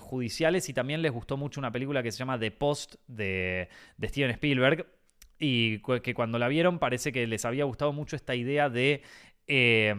[0.00, 3.68] judiciales y también les gustó mucho una película que se llama The Post de,
[4.02, 4.86] Steven Spielberg
[5.38, 9.02] y que cuando la vieron parece que les había gustado mucho esta idea de...
[9.46, 9.94] Eh,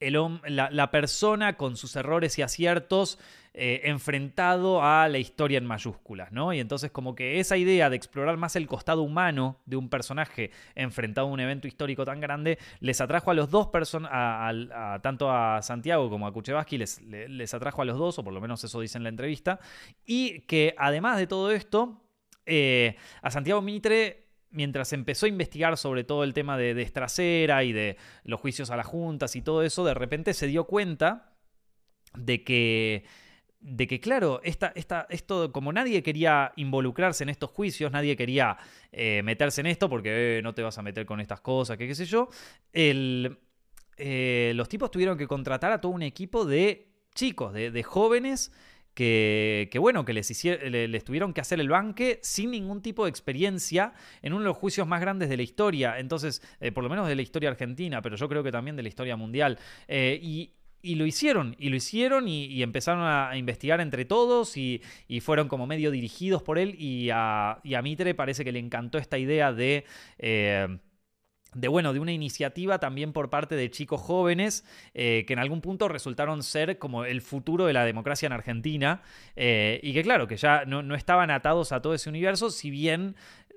[0.00, 3.18] la, persona con sus errores y aciertos
[3.54, 6.52] eh, enfrentado a la historia en mayúsculas, ¿no?
[6.52, 10.50] Y entonces como que esa idea de explorar más el costado humano de un personaje
[10.74, 14.10] enfrentado a un evento histórico tan grande, les atrajo a los dos personas,
[15.02, 18.40] tanto a Santiago como a Kuchevaski, les, les atrajo a los dos, o por lo
[18.42, 19.58] menos eso dice en la entrevista,
[20.04, 22.02] y que además de todo esto,
[22.46, 24.25] eh, a Santiago Mitre
[24.56, 28.70] mientras empezó a investigar sobre todo el tema de, de Estracera y de los juicios
[28.70, 31.32] a las juntas y todo eso, de repente se dio cuenta
[32.16, 33.04] de que
[33.66, 38.56] de que, claro, esto, como nadie quería involucrarse en estos juicios, nadie quería
[38.92, 41.88] eh, meterse en esto porque eh, no te vas a meter con estas cosas, que
[41.88, 42.28] qué sé yo,
[42.72, 48.52] eh, los tipos tuvieron que contratar a todo un equipo de chicos, de jóvenes
[48.96, 53.92] que, bueno, que les, les tuvieron que hacer el banque sin ningún tipo de experiencia
[54.22, 57.06] en uno de los juicios más grandes de la historia, entonces, eh, por lo menos
[57.06, 59.58] de la historia argentina, pero yo creo que también de la historia mundial.
[59.86, 60.52] Eh, y,
[60.94, 64.80] lo hicieron, y lo hicieron y, empezaron a, investigar entre todos y,
[65.20, 68.96] fueron como medio dirigidos por él y a, y a Mitre parece que le encantó
[68.96, 69.84] esta idea de...
[70.18, 70.78] Eh,
[71.56, 75.62] de bueno, de una iniciativa también por parte de chicos jóvenes eh, que en algún
[75.62, 79.00] punto resultaron ser como el futuro de la democracia en Argentina
[79.36, 83.16] eh, y que claro, que ya no, estaban atados a todo ese universo, si bien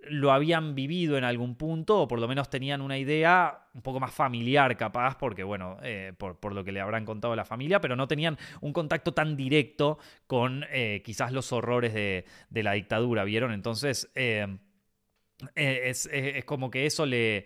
[0.09, 3.99] lo habían vivido en algún punto o por lo menos tenían una idea un poco
[3.99, 7.81] más familiar capaz, porque bueno, eh, por, lo que le habrán contado a la familia,
[7.81, 10.65] pero no tenían un contacto tan directo con
[11.03, 13.51] quizás los horrores de, de, la dictadura, ¿vieron?
[13.51, 14.09] Entonces...
[15.55, 16.09] Eh, es,
[16.45, 17.45] como que eso le,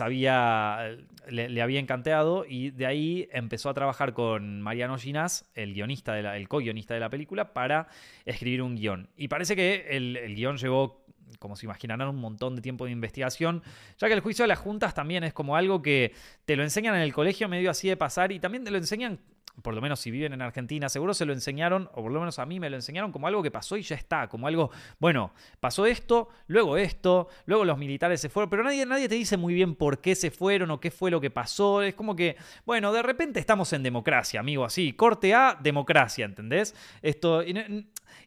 [0.00, 0.96] había,
[1.28, 6.22] le, había encantado y de ahí empezó a trabajar con Mariano Ginás, el guionista, de
[6.22, 7.88] la, el co-guionista de la película, para
[8.24, 9.10] escribir un guion.
[9.16, 11.04] Y parece que el, el guion llevó
[11.38, 13.62] como se imaginarán, un montón de tiempo de investigación,
[13.98, 16.14] ya que el juicio de las juntas también es como algo que
[16.46, 19.20] te lo enseñan en el colegio medio así de pasar y también te lo enseñan
[19.62, 22.38] por lo menos si viven en Argentina, seguro se lo enseñaron, o por lo menos
[22.38, 25.32] a mí me lo enseñaron como algo que pasó y ya está, como algo, bueno,
[25.60, 29.54] pasó esto, luego esto, luego los militares se fueron, pero nadie, nadie te dice muy
[29.54, 31.82] bien por qué se fueron o qué fue lo que pasó.
[31.82, 32.36] Es como que,
[32.66, 36.74] bueno, de repente estamos en democracia, amigo, así, corte A, democracia, ¿entendés?
[37.02, 37.42] Esto...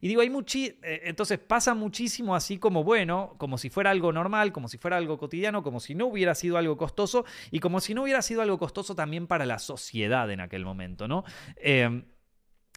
[0.01, 4.11] Y digo, hay muchi eh, entonces pasa muchísimo así como bueno, como si fuera algo
[4.11, 7.79] normal, como si fuera algo cotidiano, como si no hubiera sido algo costoso y como
[7.79, 11.23] si no hubiera sido algo costoso también para la sociedad en aquel momento, ¿no?
[11.57, 12.05] Em,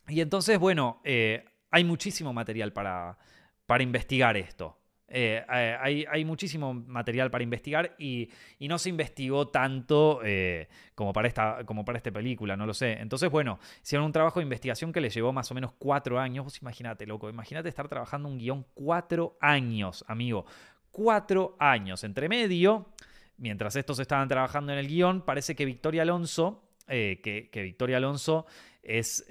[0.08, 3.18] y entonces, bueno, eh, hay muchísimo material para,
[3.66, 4.79] para investigar esto.
[5.12, 11.26] Eh, hay, hay, muchísimo material para investigar y, no se investigó tanto eh, como, para
[11.26, 12.92] esta, como para esta película, no lo sé.
[12.92, 16.44] Entonces, bueno, hicieron un trabajo de investigación que le llevó más o menos cuatro años.
[16.44, 20.46] Vos imagínate, loco, imagínate estar trabajando un guion cuatro años, amigo.
[20.92, 22.04] Cuatro años.
[22.04, 22.90] Entre medio,
[23.36, 28.46] mientras estos estaban trabajando en el guion, parece que Victoria Alonso, eh, que, Victoria Alonso
[28.84, 29.26] es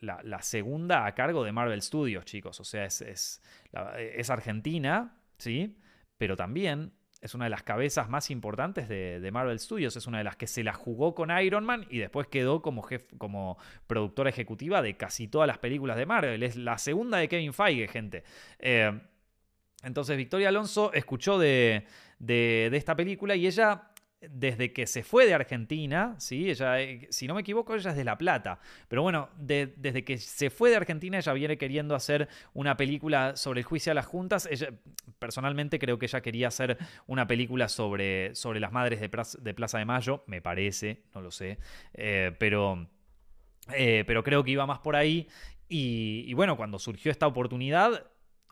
[0.00, 2.60] la, segunda a cargo de Marvel Studios, chicos.
[2.60, 5.76] O sea, es, es, argentina, ¿sí?
[6.18, 9.96] Pero también es una de las cabezas más importantes de, Marvel Studios.
[9.96, 12.82] Es una de las que se la jugó con Iron Man y después quedó como,
[12.82, 16.42] jefe, como productora ejecutiva de casi todas las películas de Marvel.
[16.42, 18.24] Es la segunda de Kevin Feige, gente.
[18.58, 18.98] Eh,
[19.82, 21.86] entonces, Victoria Alonso escuchó de,
[22.18, 26.50] de, esta película y ella desde que se fue de Argentina, ¿sí?
[26.50, 28.60] Ella, eh, si no me equivoco, ella es de La Plata.
[28.88, 33.60] Pero bueno, desde que se fue de Argentina, ella viene queriendo hacer una película sobre
[33.60, 34.48] el juicio a las juntas.
[35.18, 39.08] Personalmente creo que ella quería hacer una película sobre, sobre las madres de,
[39.54, 41.58] Plaza de Mayo, me parece, no lo sé.
[41.94, 42.88] Eh, pero,
[43.74, 45.28] eh, pero creo que iba más por ahí.
[45.68, 48.06] y bueno, cuando surgió esta oportunidad,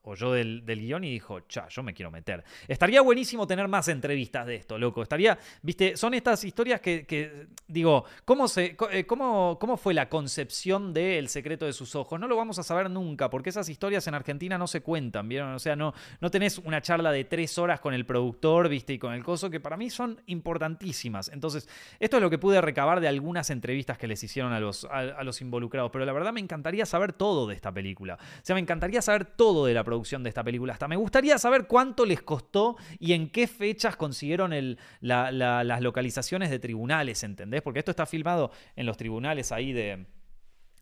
[0.04, 2.44] oyó del, del guion y dijo, cha, yo me quiero meter.
[2.68, 5.02] Estaría buenísimo tener más entrevistas de esto, loco.
[5.02, 10.92] Estaría, viste, son estas historias que, digo, ¿cómo, se, eh, cómo, ¿cómo fue la concepción
[10.92, 12.20] de El secreto de sus ojos?
[12.20, 15.54] No lo vamos a saber nunca, porque esas historias en Argentina no se cuentan, ¿vieron?
[15.54, 18.98] O sea, no, no tenés una charla de tres horas con el productor, viste, y
[18.98, 21.30] con el coso, que para mí son importantísimas.
[21.30, 21.66] Entonces,
[21.98, 25.24] esto es lo que pude recabar de algunas entrevistas que les hicieron a los, a
[25.24, 28.14] los involucrados, pero la verdad me encantaría saber todo de esta película.
[28.14, 30.72] O sea, me encantaría saber todo de la producción de esta película.
[30.72, 36.50] Hasta me gustaría saber cuánto les costó y en qué fechas consiguieron el, las localizaciones
[36.50, 37.62] de tribunales, ¿entendés?
[37.62, 40.06] Porque esto está filmado en los tribunales ahí de,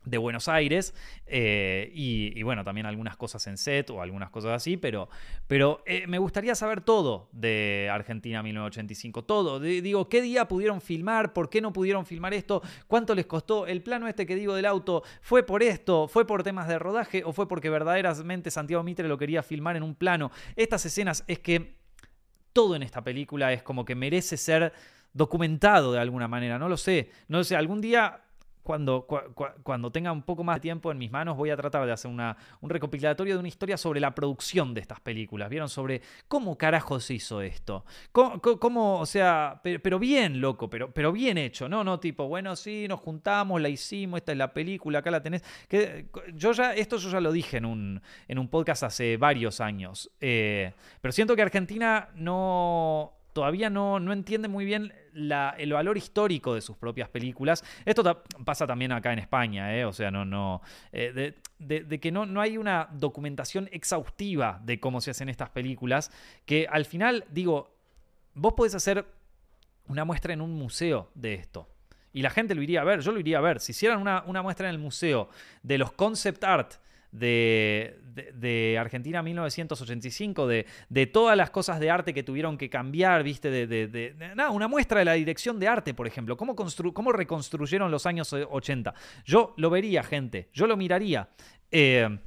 [0.05, 0.93] de Buenos Aires
[1.25, 5.09] eh, y, bueno, también algunas cosas en set o algunas cosas así, pero,
[5.47, 9.59] pero eh, me gustaría saber todo de Argentina 1985, todo.
[9.59, 11.33] digo, ¿qué día pudieron filmar?
[11.33, 12.61] ¿Por qué no pudieron filmar esto?
[12.87, 13.67] ¿Cuánto les costó?
[13.67, 16.07] ¿El plano este que digo del auto fue por esto?
[16.07, 19.83] ¿Fue por temas de rodaje o fue porque verdaderamente Santiago Mitre lo quería filmar en
[19.83, 20.31] un plano?
[20.55, 21.75] Estas escenas es que
[22.51, 24.73] todo en esta película es como que merece ser
[25.13, 28.22] documentado de alguna manera, no lo sé, no lo sé, algún día
[28.63, 32.09] cuando, tenga un poco más de tiempo en mis manos, voy a tratar de hacer
[32.09, 35.49] una, un recopilatorio de una historia sobre la producción de estas películas.
[35.49, 35.67] ¿Vieron?
[35.67, 37.85] Sobre cómo carajos hizo esto.
[38.11, 41.83] Cómo, o sea, pero, bien, loco, pero, pero bien hecho, ¿no?
[41.83, 45.43] No tipo, bueno, sí, nos juntamos, la hicimos, esta es la película, acá la tenés.
[45.67, 49.59] Que, yo ya, esto yo ya lo dije en un, en un podcast hace varios
[49.59, 50.09] años.
[50.21, 50.71] Eh,
[51.01, 56.61] pero siento que Argentina no todavía no, no entiende muy bien el valor histórico de
[56.61, 57.63] sus propias películas.
[57.85, 59.85] Esto pasa también acá en España, ¿eh?
[59.85, 65.01] o sea, no, no, eh, de, que no, no hay una documentación exhaustiva de cómo
[65.01, 66.11] se hacen estas películas,
[66.45, 67.75] que al final, digo,
[68.33, 69.05] vos podés hacer
[69.87, 71.67] una muestra en un museo de esto.
[72.13, 73.59] Y la gente lo iría a ver, yo lo iría a ver.
[73.59, 75.29] Si hicieran una, una muestra en el museo
[75.63, 76.75] de los concept art
[77.13, 77.99] de,
[78.33, 83.49] de, Argentina 1985, de, de, todas las cosas de arte que tuvieron que cambiar, ¿viste?
[83.49, 88.05] De, nada, una muestra de la dirección de arte, por ejemplo, cómo, cómo reconstruyeron los
[88.05, 88.93] años 80.
[89.25, 91.29] Yo lo vería, gente, yo lo miraría.
[91.71, 92.17] Eh,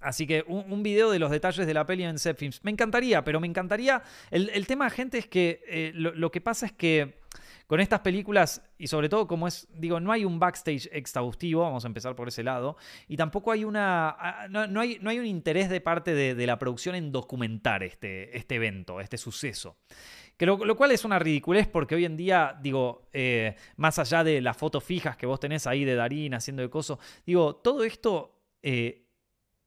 [0.00, 2.62] Así que un, video de los detalles de la peli en Zepfilms.
[2.62, 4.02] Me encantaría, pero me encantaría.
[4.30, 7.20] El, tema, gente, es que eh, lo, que pasa es que
[7.68, 11.84] con estas películas, y sobre todo como es, digo, no hay un backstage exhaustivo, vamos
[11.84, 15.26] a empezar por ese lado, y tampoco hay una, ah, no, hay, no hay, un
[15.26, 19.76] interés de parte de, la producción en documentar este, este evento, este suceso.
[20.38, 24.40] Que lo, cual es una ridiculez porque hoy en día, digo, eh, más allá de
[24.40, 28.40] las fotos fijas que vos tenés ahí de Darín haciendo de coso, digo, todo esto
[28.62, 29.04] eh,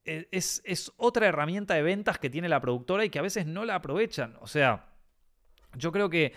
[0.04, 3.46] e, es, es, otra herramienta de ventas que tiene la productora y que a veces
[3.46, 4.36] no la aprovechan.
[4.40, 4.88] O sea,
[5.76, 6.32] yo creo que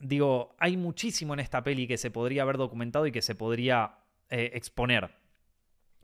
[0.00, 3.98] digo, hay muchísimo en esta peli que se podría haber documentado y que se podría
[4.28, 5.10] eh, exponer.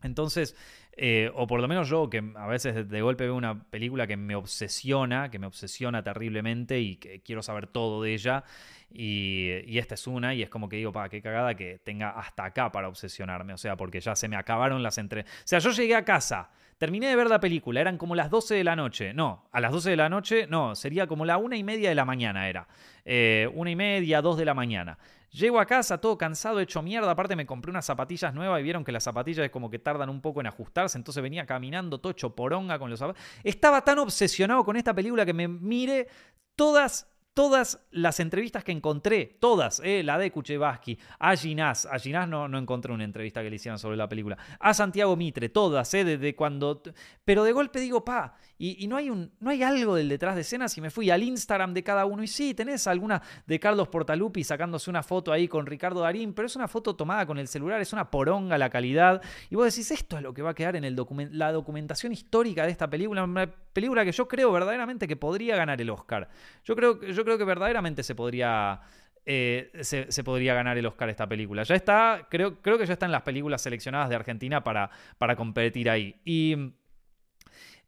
[0.02, 0.54] Entonces,
[0.92, 4.16] eh, o por lo menos yo, que a veces de golpe veo una película que
[4.16, 8.44] me obsesiona, que me obsesiona terriblemente y que quiero saber todo de ella.
[8.90, 12.44] Y, esta es una, y es como que digo, pa, qué cagada que tenga hasta
[12.44, 13.52] acá para obsesionarme.
[13.52, 15.22] O sea, porque ya se me acabaron las entre.
[15.22, 18.54] O sea, yo llegué a casa, terminé de ver la película, eran como las 12
[18.54, 19.12] de la noche.
[19.12, 21.94] No, a las 12 de la noche, no, sería como la una y media de
[21.94, 22.68] la mañana era.
[23.04, 24.98] Eh, una y media, dos de la mañana.
[25.30, 27.10] Llego a casa todo cansado, hecho mierda.
[27.10, 30.08] Aparte me compré unas zapatillas nuevas y vieron que las zapatillas es como que tardan
[30.08, 30.96] un poco en ajustarse.
[30.96, 33.22] Entonces venía caminando todo hecho poronga con los zapatos.
[33.44, 36.08] Estaba tan obsesionado con esta película que me mire
[36.54, 42.26] todas todas las entrevistas que encontré, todas, eh, la de Kuchevaski, a Ginás, a Ginás
[42.26, 45.92] no, no encontré una entrevista que le hicieran sobre la película, a Santiago Mitre, todas,
[45.92, 46.82] eh, desde cuando...
[47.26, 50.40] Pero de golpe digo, pa, y, no, hay un, no hay algo del detrás de
[50.40, 53.88] escenas y me fui al Instagram de cada uno y sí, tenés alguna de Carlos
[53.88, 57.48] Portalupi sacándose una foto ahí con Ricardo Darín, pero es una foto tomada con el
[57.48, 59.20] celular, es una poronga la calidad,
[59.50, 60.96] y vos decís, esto es lo que va a quedar en el
[61.32, 65.78] la documentación histórica de esta película, una película que yo creo verdaderamente que podría ganar
[65.82, 66.30] el Oscar.
[66.64, 68.80] Yo creo, yo creo que verdaderamente se podría...
[69.28, 71.64] Eh, se, podría ganar el Oscar esta película.
[71.64, 75.34] Ya está, creo, creo que ya está en las películas seleccionadas de Argentina para, para
[75.34, 76.14] competir ahí.
[76.24, 76.54] Y,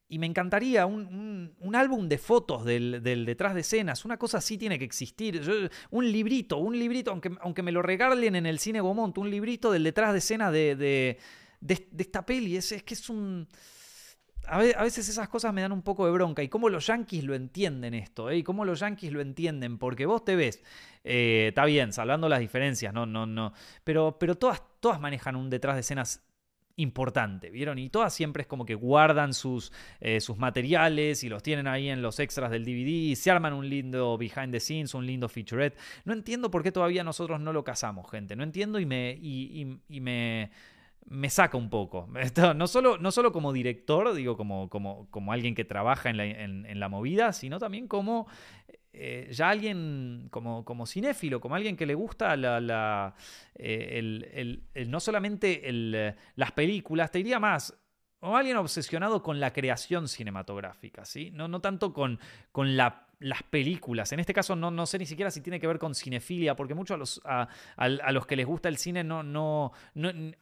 [0.08, 4.80] y me encantaría un, álbum de fotos del, detrás de escenas, una cosa así tiene
[4.80, 5.40] que existir.
[5.90, 9.70] un librito, un librito, aunque, aunque me lo regalen en el cine Gomont, un librito
[9.70, 11.18] del detrás de escena de, de,
[11.98, 12.56] esta peli.
[12.56, 13.46] Es, es que es un
[14.50, 16.42] a veces esas cosas me dan un poco de bronca.
[16.42, 18.38] Y cómo los yankees lo entienden esto, ¿eh?
[18.38, 19.78] Y cómo los yankees lo entienden.
[19.78, 20.62] Porque vos te ves,
[21.04, 23.52] eh, está bien, salvando las diferencias, no, no, no.
[23.84, 26.22] Pero, pero todas, todas manejan un detrás de escenas
[26.78, 27.78] importante, ¿vieron?
[27.78, 31.88] Y todas siempre es como que guardan sus, eh, sus materiales y los tienen ahí
[31.88, 35.28] en los extras del DVD y se arman un lindo behind the scenes, un lindo
[35.28, 35.76] featurette.
[36.04, 38.36] No entiendo por qué todavía nosotros no lo casamos, gente.
[38.36, 40.50] No entiendo y me, y me,
[41.10, 42.08] me saca un poco.
[42.56, 46.24] no, solo, no solo como director, digo, como, como, como alguien que trabaja en la,
[46.24, 48.28] en, la movida, sino también como
[48.92, 53.14] eh, ya alguien, como, como cinéfilo, como alguien que le gusta la, la
[53.54, 55.62] eh, el, no solamente
[56.36, 57.74] las películas, te diría más,
[58.20, 61.30] o alguien obsesionado con la creación cinematográfica, ¿sí?
[61.30, 62.18] No, no tanto con,
[62.52, 64.12] con la las películas.
[64.12, 66.74] En este caso no, no, sé ni siquiera si tiene que ver con cinefilia, porque
[66.74, 69.72] muchos a los, a, los que les gusta el cine no, no,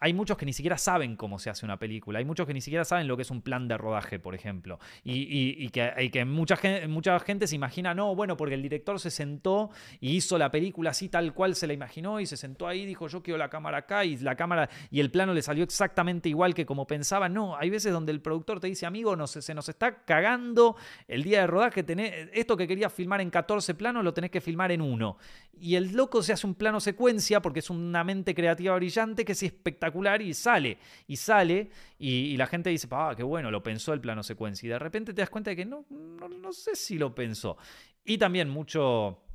[0.00, 2.18] hay muchos que ni siquiera saben cómo se hace una película.
[2.18, 4.78] Hay muchos que ni siquiera saben lo que es un plan de rodaje, por ejemplo.
[5.04, 9.10] Y, que, que mucha, gente, mucha gente se imagina, no, bueno, porque el director se
[9.10, 12.82] sentó y hizo la película así tal cual se la imaginó y se sentó ahí
[12.82, 15.64] y dijo, yo quiero la cámara acá y la cámara y el plano le salió
[15.64, 17.28] exactamente igual que como pensaba.
[17.28, 20.76] No, hay veces donde el productor te dice, amigo, no, se, se nos está cagando
[21.08, 24.40] el día de rodaje, tenés, esto que quería filmar en 14 planos, lo tenés que
[24.40, 25.18] filmar en uno.
[25.58, 29.32] Y el loco se hace un plano secuencia porque es una mente creativa brillante que
[29.32, 30.78] es espectacular y sale.
[31.06, 34.66] Y sale y, la gente dice, ah, qué bueno, lo pensó el plano secuencia.
[34.66, 37.56] Y de repente te das cuenta de que no, no, no sé si lo pensó.
[38.04, 39.25] Y también mucho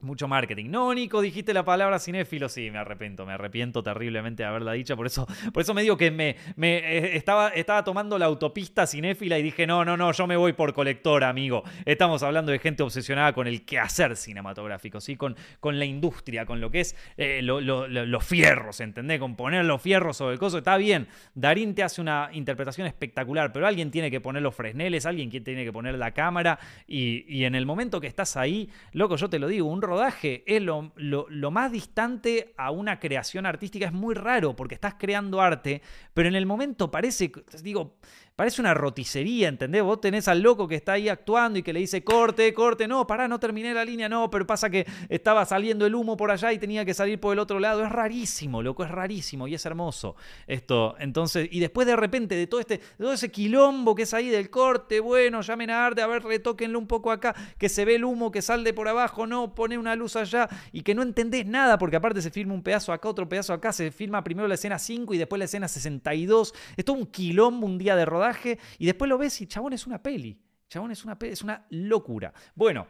[0.00, 0.70] mucho marketing.
[0.70, 2.48] No, Nico, dijiste la palabra cinéfilo.
[2.48, 4.96] Sí, me arrepiento, me arrepiento terriblemente de haberla dicha.
[4.96, 8.86] Por eso, por eso me digo que me, me eh, estaba, estaba tomando la autopista
[8.86, 11.62] cinéfila y dije, no, no, no, yo me voy por colector, amigo.
[11.84, 15.16] Estamos hablando de gente obsesionada con el quehacer cinematográfico, ¿sí?
[15.16, 19.18] con, con la industria, con lo que es eh, los fierros, ¿entendés?
[19.18, 20.58] Con poner los fierros sobre el coso.
[20.58, 25.06] Está bien, Darín te hace una interpretación espectacular, pero alguien tiene que poner los fresneles,
[25.06, 29.16] alguien tiene que poner la cámara y, y en el momento que estás ahí, loco,
[29.16, 33.86] yo te lo digo, un rodaje es lo, más distante a una creación artística.
[33.86, 35.82] Es muy raro porque estás creando arte,
[36.14, 37.96] pero en el momento parece, digo,
[38.40, 39.82] Parece una roticería, ¿entendés?
[39.82, 43.06] Vos tenés al loco que está ahí actuando y que le dice corte, corte, no,
[43.06, 46.50] pará, no terminé la línea, no, pero pasa que estaba saliendo el humo por allá
[46.50, 47.84] y tenía que salir por el otro lado.
[47.84, 50.96] Es rarísimo, loco, es rarísimo y es hermoso esto.
[51.00, 54.48] Entonces, y después de repente de todo este, todo ese quilombo que es ahí del
[54.48, 58.06] corte, bueno, llamen a arte, a ver, retóquenlo un poco acá, que se ve el
[58.06, 61.76] humo que sale por abajo, no, pone una luz allá y que no entendés nada,
[61.76, 64.78] porque aparte se filma un pedazo acá, otro pedazo acá, se filma primero la escena
[64.78, 66.54] 5 y después la escena 62.
[66.78, 68.29] Es un quilombo un día de rodaje
[68.78, 70.40] y después lo ves y chabón es una peli.
[70.68, 72.32] Chabón es una peli, es una locura.
[72.54, 72.86] Bueno,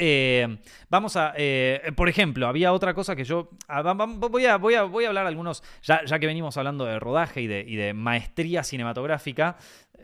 [0.00, 0.58] eh,
[0.88, 4.84] vamos a, eh, por ejemplo, había otra cosa que yo, ah, voy a, voy a,
[4.84, 7.94] voy a hablar algunos, ya, ya, que venimos hablando de rodaje y de, y de,
[7.94, 9.56] maestría cinematográfica,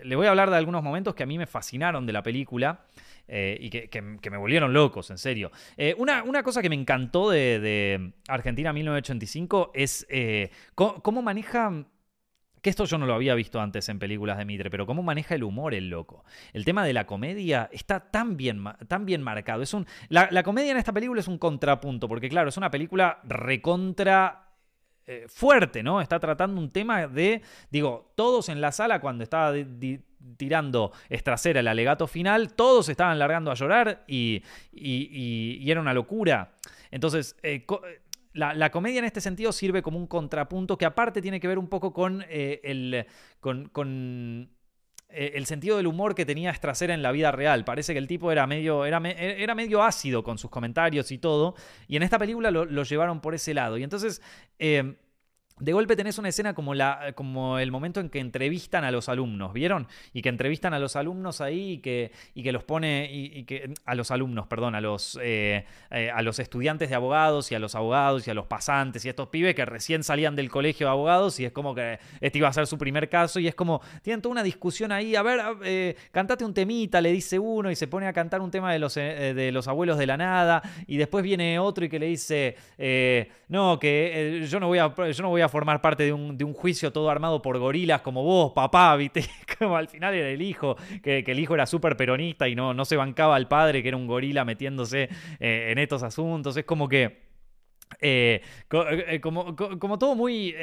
[0.02, 2.80] le voy a hablar de algunos momentos que a mí me fascinaron de la película.
[3.26, 5.50] Eh, y que, me volvieron locos, en serio.
[5.96, 10.06] una, una, cosa que me encantó de, Argentina 1985 es
[10.74, 11.86] cómo maneja
[12.64, 15.34] que esto yo no lo había visto antes en películas de Mitre, pero cómo maneja
[15.34, 16.24] el humor el loco.
[16.54, 19.62] El tema de la comedia está tan bien, tan bien marcado.
[19.62, 23.20] Es un, la, comedia en esta película es un contrapunto, porque claro, es una película
[23.24, 24.48] recontra
[25.06, 26.00] eh, fuerte, ¿no?
[26.00, 29.52] Está tratando un tema de, digo, todos en la sala cuando estaba
[30.38, 34.42] tirando Estracera el alegato final, todos estaban largando a llorar y,
[34.72, 36.54] era una locura.
[36.90, 37.66] Entonces, eh,
[38.34, 41.68] la, comedia en este sentido sirve como un contrapunto que aparte tiene que ver un
[41.68, 43.06] poco con el...
[43.40, 44.50] con
[45.16, 47.64] eh, el sentido del humor que tenía Strasera en la vida real.
[47.64, 51.54] Parece que el tipo era medio, era, era medio ácido con sus comentarios y todo.
[51.86, 53.78] Y en esta película lo, llevaron por ese lado.
[53.78, 54.20] Y entonces
[54.58, 54.96] eh,
[55.60, 59.08] de golpe tenés una escena como, la, como el momento en que entrevistan a los
[59.08, 59.86] alumnos, ¿vieron?
[60.12, 63.72] Y que entrevistan a los alumnos ahí y que, y que los pone, y, que,
[63.84, 67.60] a los alumnos, perdón, a los, eh, eh, a los estudiantes de abogados y a
[67.60, 70.88] los abogados y a los pasantes y a estos pibes que recién salían del colegio
[70.88, 73.54] de abogados y es como que este iba a ser su primer caso y es
[73.54, 77.70] como, tienen toda una discusión ahí, a ver, eh, cantate un temita, le dice uno
[77.70, 80.62] y se pone a cantar un tema de los, de los abuelos de la nada
[80.88, 82.56] y después viene otro y que le dice,
[83.48, 84.92] no, que yo no voy a...
[85.14, 88.52] Yo no voy a formar parte de un, juicio todo armado por gorilas como vos,
[88.52, 89.24] papá, ¿viste?
[89.58, 92.84] Como al final era el hijo, que, el hijo era súper peronista y no, no
[92.84, 95.08] se bancaba al padre, que era un gorila metiéndose
[95.40, 96.56] eh, en estos asuntos.
[96.56, 97.24] Es como que.
[98.00, 98.40] Eh,
[98.70, 100.54] eh, como, como, todo muy.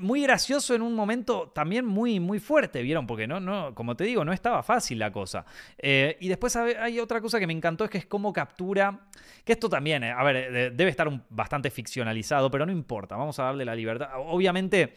[0.00, 3.06] Muy gracioso en un momento también muy, muy fuerte, ¿vieron?
[3.06, 5.44] Porque no, no, como te digo, no estaba fácil la cosa.
[5.80, 9.08] y después hay otra cosa que me encantó, es que es cómo captura
[9.44, 13.38] que esto también, eh, a ver, eh, debe estar bastante ficcionalizado, pero no importa, vamos
[13.38, 14.10] a darle la libertad.
[14.16, 14.94] Obviamente,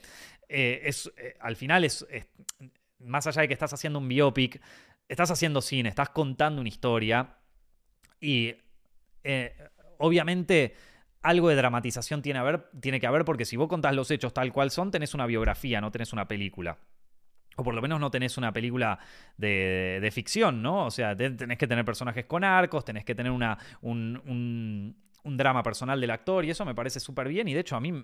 [0.49, 1.09] eh, es,
[1.39, 2.05] al final es,
[2.99, 4.61] más allá de que estás haciendo un biopic,
[5.07, 7.37] estás haciendo cine, estás contando una historia
[8.19, 8.53] y
[9.99, 10.75] obviamente
[11.21, 14.91] algo de dramatización tiene, que haber porque si vos contás los hechos tal cual son,
[14.91, 16.77] tenés una biografía, no tenés una película.
[17.57, 18.97] O por lo menos no tenés una película
[19.37, 20.85] de, ficción, ¿no?
[20.85, 26.01] O sea, tenés que tener personajes con arcos, tenés que tener una, un, drama personal
[26.01, 28.03] del actor y eso me parece súper bien y de hecho a mí,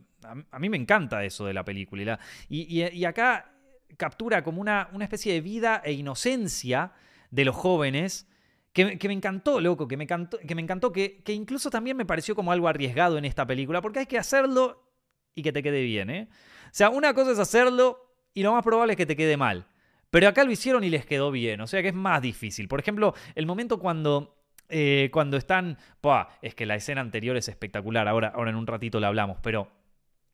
[0.51, 2.20] a, mí me encanta eso de la película.
[2.49, 3.51] Y, y, acá
[3.95, 6.91] captura como una, una, especie de vida e inocencia
[7.32, 8.28] de los jóvenes
[8.99, 12.05] que, me encantó, loco, que me encantó, que, me encantó que, que incluso también me
[12.05, 14.84] pareció como algo arriesgado en esta película porque hay que hacerlo
[15.34, 16.28] y que te quede bien, ¿eh?
[16.65, 19.65] O sea, una cosa es hacerlo y lo más probable es que te quede mal.
[20.11, 22.67] Pero acá lo hicieron y les quedó bien, o sea que es más difícil.
[22.67, 24.38] Por ejemplo, el momento cuando,
[24.69, 25.78] eh, cuando están...
[26.41, 29.71] es que la escena anterior es espectacular, ahora, ahora en un ratito la hablamos, pero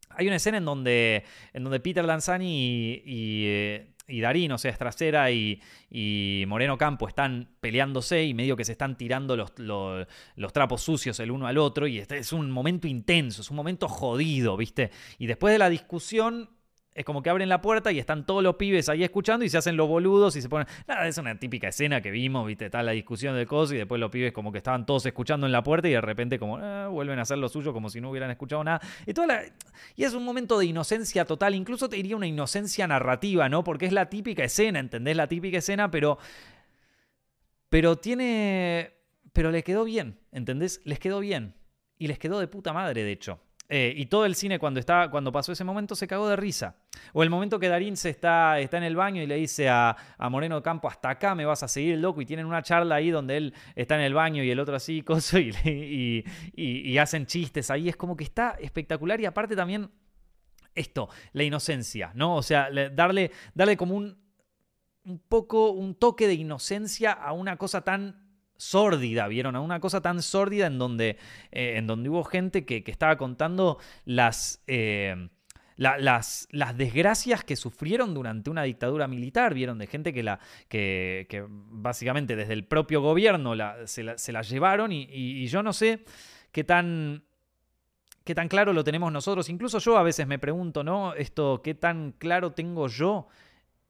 [0.10, 1.24] hay una escena en donde,
[1.54, 7.08] en donde Peter Lanzani y, eh, y, Darín, o sea, Estracera y, y, Moreno Campo
[7.08, 11.48] están peleándose y medio que se están tirando los, los, los, trapos sucios el uno
[11.48, 14.92] al otro y este es un momento intenso, es un momento jodido, ¿viste?
[15.18, 16.50] Y después de la discusión
[16.96, 19.58] es como que abren la puerta y están todos los pibes ahí escuchando y se
[19.58, 20.68] hacen los boludos y se ponen.
[20.88, 24.00] Nada, es una típica escena que vimos, viste, está la discusión del coso y después
[24.00, 26.88] los pibes como que estaban todos escuchando en la puerta y de repente como ah,
[26.88, 28.82] vuelven a hacer lo suyo como si no hubieran escuchado nada.
[29.06, 29.42] Y, toda
[29.96, 33.64] y es un momento de inocencia total, incluso te diría una inocencia narrativa, ¿no?
[33.64, 35.16] Porque es la típica escena, ¿entendés?
[35.16, 36.18] La típica escena, pero.
[37.70, 38.94] Pero tiene.
[39.34, 40.82] Pero le quedó bien, ¿entendés?
[40.84, 41.56] Les quedó bien.
[41.98, 43.40] Y les quedó de puta madre, de hecho.
[43.70, 46.76] Eh, y todo el cine cuando, estaba, cuando pasó ese momento se cagó de risa.
[47.14, 49.96] O el momento que Darín se está, está en el baño y le dice a,
[50.30, 53.38] Moreno Campo, hasta acá me vas a seguir, loco, y tienen una charla ahí donde
[53.38, 57.90] él está en el baño y el otro así, coso, y, y, hacen chistes ahí.
[57.90, 59.90] Es como que está espectacular y aparte también
[60.76, 62.36] esto, la inocencia, ¿no?
[62.36, 64.18] O sea, darle, darle como un,
[65.06, 68.23] un poco, un toque de inocencia a una cosa tan
[68.58, 69.56] sórdida, ¿vieron?
[69.56, 71.18] A una cosa tan sórdida en donde,
[71.52, 75.30] eh, en donde hubo gente que, estaba contando las, eh,
[75.76, 79.78] las, las, desgracias que sufrieron durante una dictadura militar, ¿vieron?
[79.78, 83.54] De gente que, la, que, básicamente desde el propio gobierno
[83.86, 86.04] se, la, llevaron y, yo no sé
[86.52, 87.24] qué tan...
[88.24, 89.50] ¿Qué tan claro lo tenemos nosotros?
[89.50, 91.14] Incluso yo a veces me pregunto, ¿no?
[91.14, 93.28] Esto, ¿qué tan claro tengo yo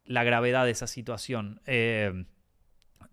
[0.05, 1.61] la gravedad de esa situación?
[1.67, 2.25] Eh,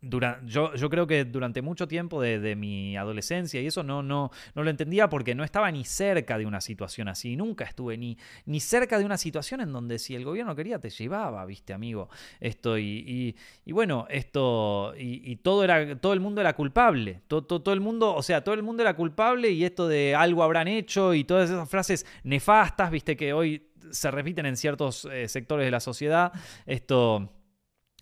[0.02, 4.62] yo, yo, creo que durante mucho tiempo de, mi adolescencia y eso no, no, no
[4.62, 7.36] lo entendía porque no estaba ni cerca de una situación así.
[7.36, 10.90] Nunca estuve ni, ni cerca de una situación en donde si el gobierno quería te
[10.90, 12.08] llevaba, viste, amigo.
[12.40, 17.20] Esto y, y, bueno, esto y, todo era, todo el mundo era culpable.
[17.28, 20.42] Todo, todo, el mundo, o sea, todo el mundo era culpable y esto de algo
[20.42, 25.28] habrán hecho y todas esas frases nefastas, viste, que hoy se repiten en ciertos eh,
[25.28, 26.32] sectores de la sociedad.
[26.66, 27.30] Esto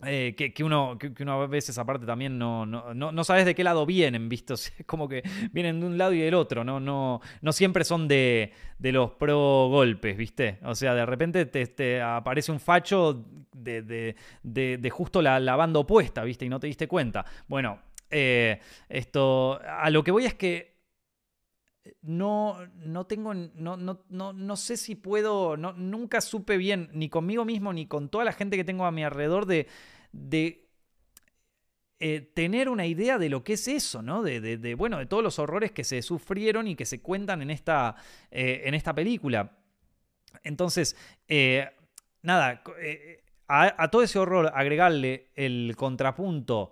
[0.05, 3.65] eh, que, uno, que, uno a veces aparte también no, no, no, sabes de qué
[3.65, 7.51] lado vienen, vistos como que vienen de un lado y del otro, no, no, no
[7.51, 10.59] siempre son de, de los pro golpes, ¿viste?
[10.63, 15.79] O sea, de repente te, aparece un facho de, de, de, justo la, la, banda
[15.79, 16.45] opuesta, ¿viste?
[16.45, 17.25] Y no te diste cuenta.
[17.47, 17.79] Bueno,
[18.09, 20.78] eh, esto, a lo que voy es que
[22.01, 27.45] no, no tengo, no, no, no, sé si puedo, no, nunca supe bien, ni conmigo
[27.45, 29.67] mismo, ni con toda la gente que tengo a mi alrededor, de,
[30.11, 30.69] de
[31.99, 34.23] eh, tener una idea de lo que es eso, ¿no?
[34.23, 37.95] De, bueno, de todos los horrores que se sufrieron y que se cuentan en esta,
[38.31, 39.57] eh, en esta película.
[40.43, 40.95] Entonces,
[41.27, 41.69] eh,
[42.21, 42.63] nada,
[43.47, 46.71] a, todo ese horror agregarle el contrapunto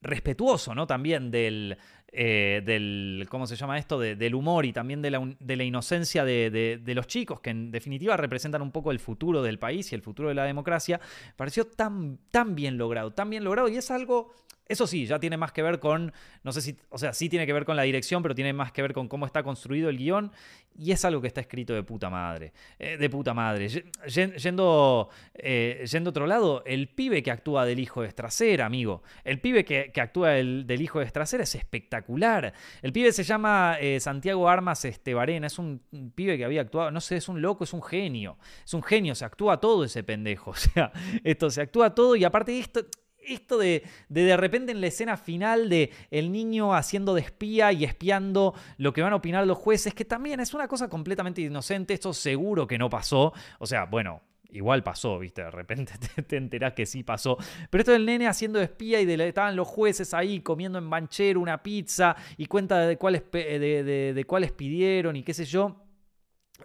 [0.00, 0.86] respetuoso, ¿no?
[0.86, 1.76] También del,
[2.12, 3.98] del, ¿cómo se llama esto?
[3.98, 8.16] del humor y también de la, de la inocencia de, los chicos, que en definitiva
[8.16, 11.00] representan un poco el futuro del país y el futuro de la democracia,
[11.36, 14.32] pareció tan, tan bien logrado, tan bien logrado y es algo
[14.68, 17.46] eso sí, ya tiene más que ver con, no sé si, o sea, sí tiene
[17.46, 19.98] que ver con la dirección, pero tiene más que ver con cómo está construido el
[19.98, 20.32] guion
[20.78, 22.52] y es algo que está escrito de puta madre.
[22.78, 23.68] Eh, de puta madre.
[24.06, 29.02] Yendo, eh, yendo otro lado, el pibe que actúa del hijo de Estracera, amigo.
[29.24, 32.54] El pibe que, actúa del hijo de Estracera es espectacular.
[32.80, 35.46] El pibe se llama eh, Santiago Armas Estebarena.
[35.46, 35.82] Es un,
[36.14, 38.38] pibe que había actuado, no sé, es un loco, es un genio.
[38.64, 40.52] Es un genio, se actúa todo ese pendejo.
[40.62, 40.92] O sea,
[41.24, 42.86] esto se actúa todo y aparte de esto
[43.26, 47.84] esto de, de, repente en la escena final de el niño haciendo de espía y
[47.84, 51.94] espiando lo que van a opinar los jueces, que también es una cosa completamente inocente,
[51.94, 53.32] esto seguro que no pasó.
[53.58, 55.42] O sea, bueno, igual pasó, ¿viste?
[55.42, 55.92] De repente
[56.26, 57.36] te, enterás que sí pasó.
[57.70, 60.88] Pero esto del nene haciendo de espía y de, estaban los jueces ahí comiendo en
[60.88, 65.84] banchero una pizza y cuenta de cuáles, de, de, cuáles pidieron y qué sé yo.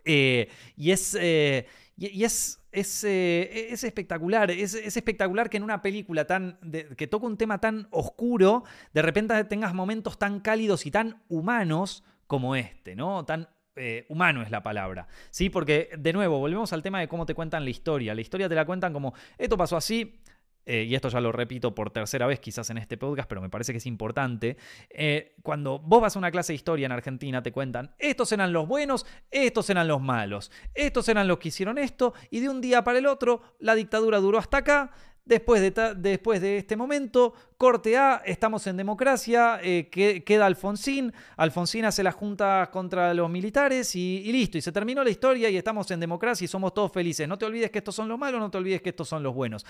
[0.06, 1.18] Eh, y es...
[1.20, 1.68] Eh,
[2.00, 6.60] y, es, es, eh, es, espectacular, es, espectacular que en una película tan
[6.96, 8.64] que toca un tema tan oscuro,
[8.94, 13.26] de repente tengas momentos tan cálidos y tan humanos como este, ¿no?
[13.26, 15.50] Tan eh, humano es la palabra, ¿sí?
[15.50, 18.14] Porque, de nuevo, volvemos al tema de cómo te cuentan la historia.
[18.14, 20.20] La historia te la cuentan como, esto pasó así,
[20.68, 23.50] eh, y esto ya lo repito por tercera vez quizás en este podcast, pero me
[23.50, 24.58] parece que es importante,
[24.90, 28.52] eh, cuando vos vas a una clase de historia en Argentina te cuentan, estos eran
[28.52, 32.60] los buenos, estos eran los malos, estos eran los que hicieron esto, y de un
[32.60, 34.92] día para el otro la dictadura duró hasta acá,
[35.28, 41.84] Después de, después de, este momento, corte A, estamos en democracia, eh, queda Alfonsín, Alfonsín
[41.84, 45.58] hace la junta contra los militares y, y, listo, y se terminó la historia y
[45.58, 47.28] estamos en democracia y somos todos felices.
[47.28, 49.36] No te olvides que estos son los malos, no te olvides que estos son los
[49.36, 49.66] buenos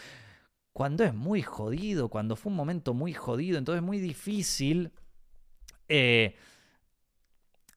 [0.77, 4.91] cuando es muy jodido, cuando fue un momento muy jodido, entonces es muy difícil
[5.87, 6.35] eh,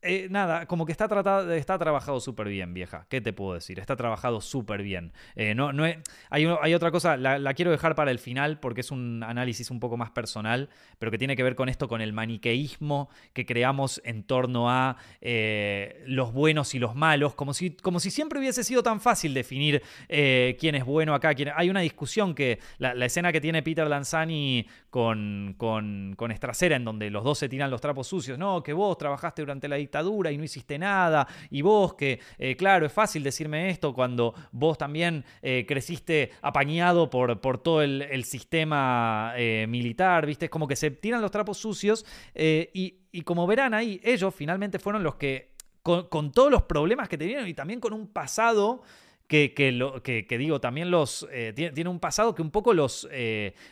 [0.03, 3.05] eh, nada, como que está, tratado, está trabajado súper bien, vieja.
[3.11, 3.79] ¿Qué te puedo decir?
[3.79, 5.13] Está trabajado súper bien.
[5.37, 5.99] Eh, no, no hay,
[6.31, 9.99] hay, otra cosa, la, quiero dejar para el final porque es un análisis un poco
[9.99, 14.23] más personal, pero que tiene que ver con esto, con el maniqueísmo que creamos en
[14.23, 18.83] torno a eh, los buenos y los malos, como si, como si siempre hubiese sido
[18.83, 21.35] tan fácil definir quién es bueno acá.
[21.35, 21.51] Quién...
[21.55, 26.85] Hay una discusión que la, escena que tiene Peter Lanzani con, con, con Estracera, en
[26.85, 29.90] donde los dos se tiran los trapos sucios, no, que vos trabajaste durante la dictadura
[30.31, 34.79] y no hiciste nada, y vos que, eh, claro, es fácil decirme esto cuando vos
[34.79, 40.45] también eh, creciste apañado por, por todo el, sistema eh, militar, ¿viste?
[40.45, 45.03] Es como que se tiran los trapos sucios y, como verán ahí, ellos finalmente fueron
[45.03, 48.83] los que, con, todos los problemas que tenían y también con un pasado...
[49.27, 51.25] Que, que, lo, que, digo, también los
[51.55, 53.09] tiene, un pasado que un poco los,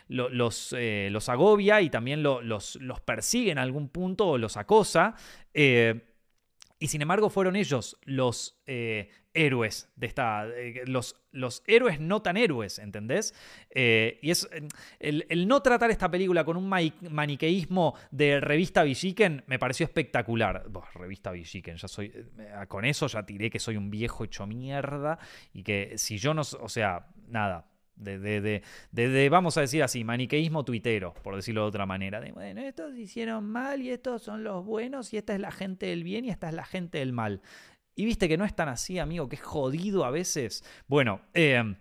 [0.06, 0.76] los,
[1.10, 5.16] los, agobia y también los, los persigue en algún punto o los acosa.
[6.80, 10.46] Y sin embargo fueron ellos los eh, héroes de esta...
[10.46, 13.34] Eh, los, los, héroes no tan héroes, ¿entendés?
[13.70, 14.48] Eh, y es
[15.00, 20.66] el, no tratar esta película con un maniqueísmo de revista Villiquen me pareció espectacular.
[20.94, 22.12] revista Villiquen, ya soy...
[22.68, 25.18] con eso ya tiré que soy un viejo hecho mierda
[25.52, 26.42] y que si yo no...
[26.60, 27.68] O sea, nada,
[27.98, 32.20] de, de, vamos a decir así, maniqueísmo tuitero, por decirlo de otra manera.
[32.20, 35.86] De, bueno, estos hicieron mal y estos son los buenos y esta es la gente
[35.86, 37.42] del bien y esta es la gente del mal.
[37.94, 40.64] Y viste que no es tan así, amigo, que es jodido a veces.
[40.86, 41.74] Bueno, eh,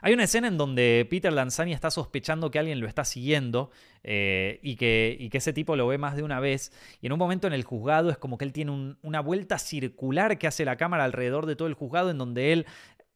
[0.00, 3.70] hay una escena en donde Peter Lanzani está sospechando que alguien lo está siguiendo
[4.02, 6.72] eh, y, que, y, que, ese tipo lo ve más de una vez.
[7.00, 10.38] Y en un momento en el juzgado es como que él tiene una vuelta circular
[10.38, 12.66] que hace la cámara alrededor de todo el juzgado en donde él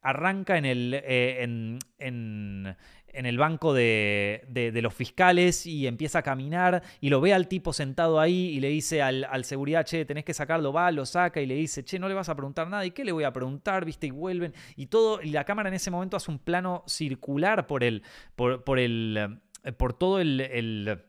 [0.01, 2.77] arranca en el, eh, en,
[3.13, 8.21] el banco de, los fiscales y empieza a caminar y lo ve al tipo sentado
[8.21, 11.55] ahí y le dice al, seguridad, che, tenés que sacarlo, va, lo saca y le
[11.55, 13.85] dice, che, no le vas a preguntar nada, ¿y qué le voy a preguntar?
[13.85, 14.07] ¿Viste?
[14.07, 17.83] Y vuelven y todo, y la cámara en ese momento hace un plano circular por
[17.83, 18.03] el,
[18.37, 21.05] por, por el, eh, por todo el, el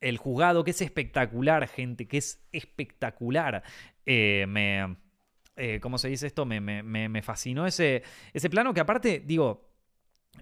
[0.00, 3.62] el juzgado, que es espectacular, gente, que es espectacular.
[4.06, 4.96] Eh, me,
[5.58, 6.46] eh, ¿cómo se dice esto?
[6.46, 8.02] Me, fascinó ese,
[8.50, 9.68] plano que aparte, digo,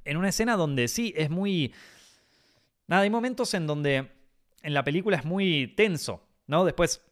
[0.04, 1.72] en una escena donde sí, es muy...
[2.86, 4.12] Nada, hay momentos en donde
[4.62, 6.22] en la película es muy tenso.
[6.46, 6.64] ¿no?
[6.64, 7.02] Después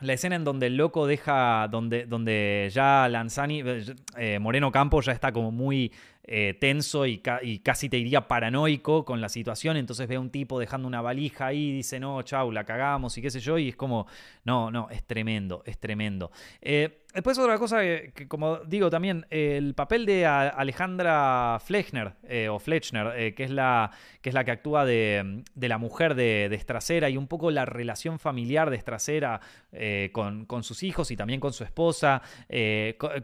[0.00, 3.62] la escena en donde el loco deja, donde, donde ya Lanzani,
[4.16, 5.92] eh, Moreno Campo ya está como muy
[6.26, 10.58] eh, tenso y, casi te diría paranoico con la situación, entonces ve a un tipo
[10.58, 13.68] dejando una valija ahí y dice, no, chau, la cagamos y qué sé yo, y
[13.68, 14.06] es como,
[14.44, 16.30] no, no, es tremendo, es tremendo.
[16.62, 22.58] Eh, después otra cosa que, como digo también, el papel de Alejandra Flechner, eh, o
[22.58, 23.90] Flechner, que, es la,
[24.22, 28.18] que es la que actúa de, la mujer de, de y un poco la relación
[28.18, 29.40] familiar de Estracera
[30.12, 32.22] con, con, sus hijos y también con su esposa,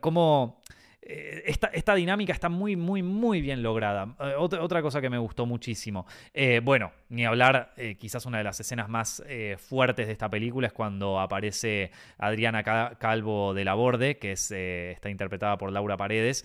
[0.00, 0.59] como
[1.02, 1.42] eh,
[1.72, 4.14] esta, dinámica está muy, muy, muy bien lograda.
[4.20, 6.06] Eh, otra, cosa que me gustó muchísimo.
[6.34, 9.22] Eh, bueno, ni hablar, quizás una de las escenas más
[9.58, 12.62] fuertes de esta película es cuando aparece Adriana
[12.98, 16.44] Calvo de la Borde, que es, está interpretada por Laura Paredes,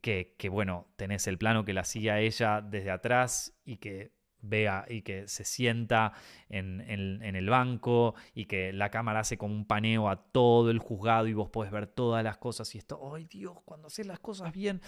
[0.00, 4.12] que, que, bueno, tenés el plano que la sigue a ella desde atrás y que
[4.44, 6.12] vea y que se sienta
[6.48, 11.26] en, el banco y que la cámara hace como un paneo a todo el juzgado
[11.26, 14.52] y vos podés ver todas las cosas y esto, ay Dios, cuando haces las cosas
[14.52, 14.80] bien,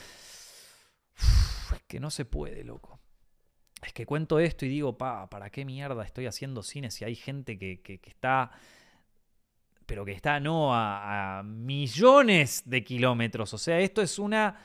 [1.16, 3.00] es que no se puede, loco.
[3.82, 7.14] Es que cuento esto y digo, pa, ¿para qué mierda estoy haciendo cine si hay
[7.14, 8.50] gente que, que, está
[9.86, 13.54] pero que está no a, millones de kilómetros.
[13.54, 14.56] O sea, esto es una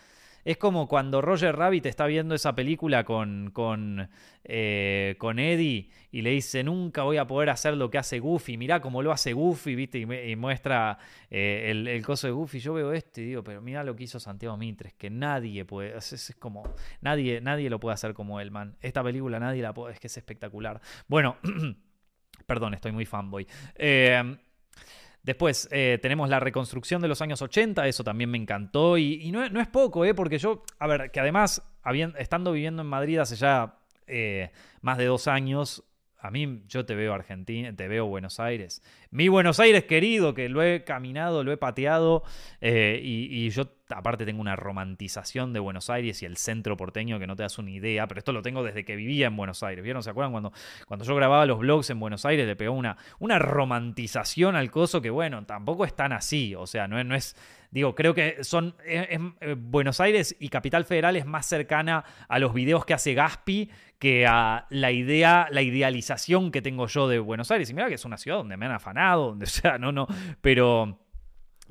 [0.45, 4.09] es como cuando Roger Rabbit está viendo esa película con, con,
[4.43, 8.57] eh, con Eddie y le dice, nunca voy a poder hacer lo que hace Goofy,
[8.57, 9.99] mirá cómo lo hace Goofy, ¿viste?
[9.99, 10.97] Y, muestra
[11.29, 12.59] eh, el, el, coso de Goofy.
[12.59, 15.97] Yo veo esto y digo, pero mira lo que hizo Santiago Mitres, que nadie puede,
[15.97, 16.63] es, es, como,
[17.01, 18.75] nadie, nadie lo puede hacer como él, man.
[18.81, 20.81] Esta película nadie la puede, es que es espectacular.
[21.07, 21.37] Bueno,
[22.45, 23.47] perdón, estoy muy fanboy.
[23.75, 24.37] Eh,
[25.23, 28.97] Después eh, tenemos la reconstrucción de los años 80, eso también me encantó.
[28.97, 30.13] Y, no, es poco, ¿eh?
[30.13, 31.61] porque yo, a ver, que además,
[32.17, 33.75] estando viviendo en Madrid hace ya
[34.07, 34.51] eh,
[34.81, 35.83] más de dos años,
[36.21, 38.83] a mí yo te veo Argentina, te veo Buenos Aires.
[39.09, 42.23] Mi Buenos Aires querido, que lo he caminado, lo he pateado
[42.61, 47.27] eh, y, yo aparte tengo una romantización de Buenos Aires y el centro porteño que
[47.27, 49.83] no te das una idea, pero esto lo tengo desde que vivía en Buenos Aires.
[49.83, 50.03] ¿Vieron?
[50.03, 50.53] ¿Se acuerdan cuando,
[50.87, 52.45] cuando yo grababa los blogs en Buenos Aires?
[52.45, 56.53] Le pegó una, una romantización al coso que bueno, tampoco es tan así.
[56.55, 57.35] O sea, no, no es
[57.71, 58.75] Digo, creo que son.
[58.85, 59.17] Eh,
[59.57, 63.69] Buenos Aires y Capital Federal es más cercana a los videos que hace Gaspi
[64.01, 67.69] que a la idea, la idealización que tengo yo de Buenos Aires.
[67.69, 70.07] Y mira que es una ciudad donde me han afanado, donde sea, no, no.
[70.41, 70.97] Pero.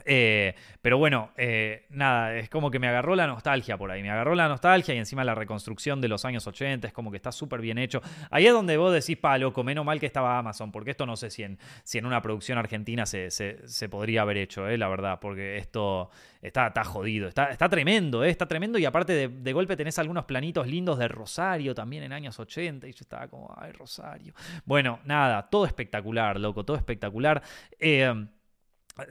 [0.04, 4.02] Eh, pero bueno, eh, nada, es como que me agarró la nostalgia por ahí.
[4.02, 7.16] Me agarró la nostalgia y encima la reconstrucción de los años 80 es como que
[7.16, 8.00] está súper bien hecho.
[8.30, 11.16] Ahí es donde vos decís, pa, loco, menos mal que estaba Amazon, porque esto no
[11.16, 11.58] sé si en,
[12.04, 16.84] una producción argentina se, se, podría haber hecho, eh, la verdad, porque esto está, está
[16.84, 20.66] jodido, está, está tremendo, eh, está tremendo y aparte de, de, golpe tenés algunos planitos
[20.66, 24.32] lindos de Rosario también en años 80 y yo estaba como, ay, Rosario.
[24.64, 27.42] Bueno, nada, todo espectacular, loco, todo espectacular.
[27.78, 28.12] Eh,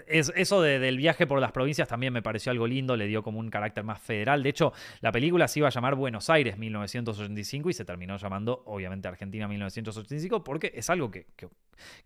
[0.08, 3.50] eso del viaje por las provincias también me pareció algo lindo, le dio como un
[3.50, 4.44] carácter más federal.
[4.44, 8.64] De hecho, la película se iba a llamar Buenos Aires 1985 y se terminó llamando,
[8.66, 11.28] obviamente, Argentina 1985 porque es algo que,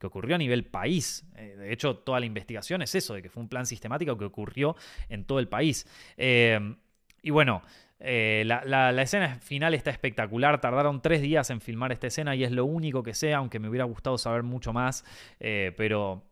[0.03, 1.25] ocurrió a nivel país.
[1.36, 4.25] Eh, de hecho, toda la investigación es eso, de que fue un plan sistemático que
[4.25, 4.75] ocurrió
[5.09, 5.88] en todo el país.
[6.17, 6.75] Eh,
[7.21, 7.61] y bueno,
[7.99, 10.59] eh, la, escena final está espectacular.
[10.59, 13.69] Tardaron tres días en filmar esta escena y es lo único que sé, aunque me
[13.69, 15.05] hubiera gustado saber mucho más.
[15.39, 16.23] pero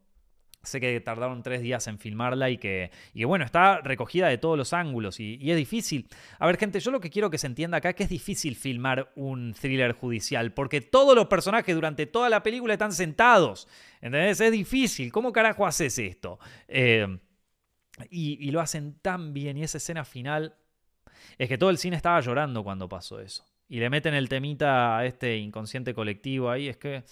[0.64, 4.58] Sé que tardaron tres días en filmarla y que, y bueno, está recogida de todos
[4.58, 6.08] los ángulos y, es difícil.
[6.38, 8.56] A ver, gente, yo lo que quiero que se entienda acá es que es difícil
[8.56, 13.68] filmar un thriller judicial porque todos los personajes durante toda la película están sentados.
[14.02, 14.40] ¿Entendés?
[14.40, 15.12] Es difícil.
[15.12, 16.40] ¿Cómo carajo haces esto?
[16.68, 17.08] Eh,
[18.12, 20.56] y, y lo hacen tan bien y esa escena final
[21.40, 23.46] es que todo el cine estaba llorando cuando pasó eso.
[23.68, 26.68] Y le meten el temita a este inconsciente colectivo ahí.
[26.68, 27.04] Es que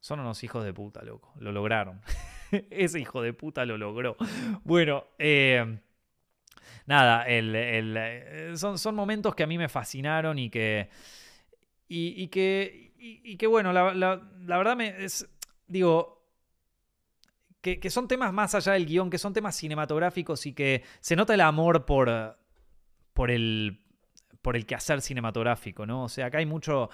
[0.00, 1.32] son unos hijos de puta, loco.
[1.38, 2.00] Lo lograron.
[2.70, 4.16] Ese hijo de puta lo logró.
[4.64, 5.78] Bueno, eh,
[6.86, 10.88] nada, eh, son, son, momentos que a mí me fascinaron y que.
[11.86, 12.94] Y, que.
[12.98, 15.04] Y, que bueno, la, verdad me.
[15.04, 15.28] Es,
[15.66, 16.18] digo.
[17.60, 21.14] Que, que, son temas más allá del guion, que son temas cinematográficos y que se
[21.14, 22.38] nota el amor por.
[23.12, 23.84] por el.
[24.40, 26.04] por el quehacer cinematográfico, ¿no?
[26.04, 26.88] O sea, acá hay mucho.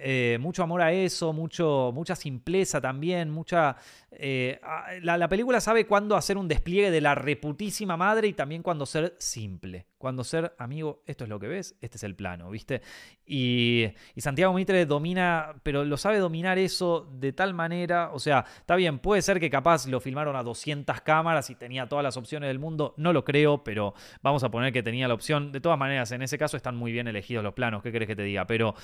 [0.00, 3.76] Eh, mucho amor a eso, mucho, mucha simpleza también, mucha...
[4.12, 4.60] Eh,
[5.02, 9.16] la, película sabe cuándo hacer un despliegue de la reputísima madre y también cuándo ser
[9.18, 12.80] simple, cuándo ser, amigo, esto es lo que ves, este es el plano, ¿viste?
[13.26, 18.76] Y, Santiago Mitre domina, pero lo sabe dominar eso de tal manera, o sea, está
[18.76, 22.48] bien, puede ser que capaz lo filmaron a 200 cámaras y tenía todas las opciones
[22.48, 25.78] del mundo, no lo creo, pero vamos a poner que tenía la opción, de todas
[25.78, 28.46] maneras, en ese caso están muy bien elegidos los planos, ¿qué crees que te diga?
[28.46, 28.74] Pero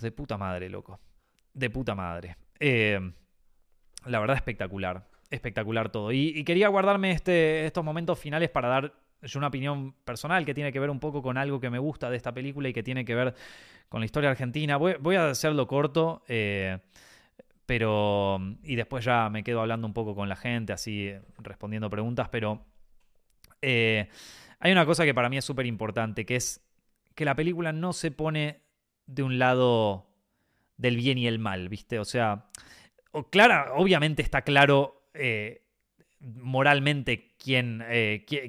[0.00, 1.00] de puta madre, loco.
[1.52, 2.36] De puta madre.
[2.58, 3.00] Eh,
[4.06, 5.06] la verdad, espectacular.
[5.30, 6.12] Espectacular todo.
[6.12, 8.94] Y, quería guardarme este, estos momentos finales para dar
[9.34, 12.16] una opinión personal que tiene que ver un poco con algo que me gusta de
[12.16, 13.34] esta película y que tiene que ver
[13.88, 14.76] con la historia argentina.
[14.76, 16.78] Voy, a hacerlo corto, eh,
[17.66, 18.38] pero.
[18.62, 22.66] Y después ya me quedo hablando un poco con la gente, así respondiendo preguntas, pero.
[23.62, 24.08] Eh,
[24.60, 26.62] hay una cosa que para mí es súper importante, que es
[27.14, 28.63] que la película no se pone
[29.06, 30.06] de un lado
[30.76, 31.98] del bien y el mal, ¿viste?
[31.98, 32.46] O sea,
[33.30, 35.62] clara, obviamente está claro eh,
[36.20, 37.84] moralmente quién,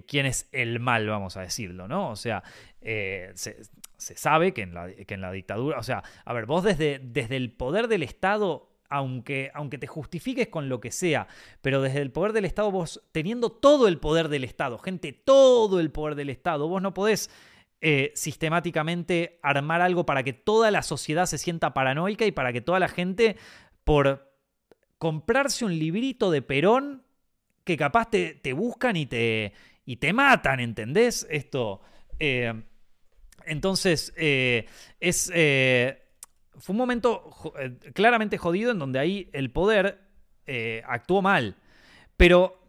[0.07, 2.09] quién, es el mal, vamos a decirlo, ¿no?
[2.09, 2.43] O sea,
[2.81, 3.63] se,
[3.97, 6.99] se sabe que en, la, que en la dictadura, o sea, a ver, vos desde,
[6.99, 11.27] desde el poder del Estado aunque, aunque, te justifiques con lo que sea,
[11.61, 15.79] pero desde el poder del Estado, vos teniendo todo el poder del Estado, gente, todo
[15.79, 17.31] el poder del Estado, vos no podés
[17.87, 22.59] eh, sistemáticamente armar algo para que toda la sociedad se sienta paranoica y para que
[22.59, 23.37] toda la gente,
[23.83, 24.33] por
[24.97, 27.03] comprarse un librito de Perón,
[27.63, 29.53] que capaz te, te buscan y te,
[29.85, 31.27] y te matan, ¿entendés?
[31.29, 31.81] Esto...
[32.17, 32.59] Eh,
[33.45, 34.65] entonces, eh,
[34.99, 36.07] es, eh,
[36.57, 37.53] fue un momento
[37.93, 40.01] claramente jodido en donde ahí el poder
[40.87, 41.55] actuó mal.
[42.17, 42.64] Pero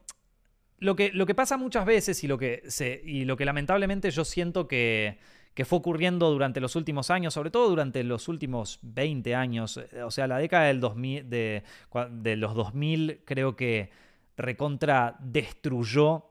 [0.79, 4.11] lo que, lo que pasa muchas veces y lo que, se, y lo que lamentablemente
[4.11, 5.19] yo siento que,
[5.55, 10.11] que fue ocurriendo durante los últimos años, sobre todo durante los últimos 20 años, o
[10.11, 11.63] sea, la década del 2000, de,
[12.11, 13.91] de los 2000 creo que
[14.37, 16.27] recontra destruyó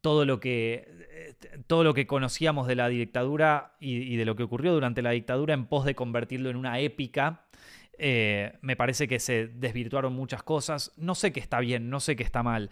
[0.00, 1.34] todo lo que, eh,
[1.66, 5.54] todo lo que conocíamos de la dictadura y, de lo que ocurrió durante la dictadura
[5.54, 7.42] en pos de convertirlo en una épica.
[7.98, 10.92] Eh, me parece que se desvirtuaron muchas cosas.
[10.96, 12.70] No sé qué está bien, no sé qué está mal.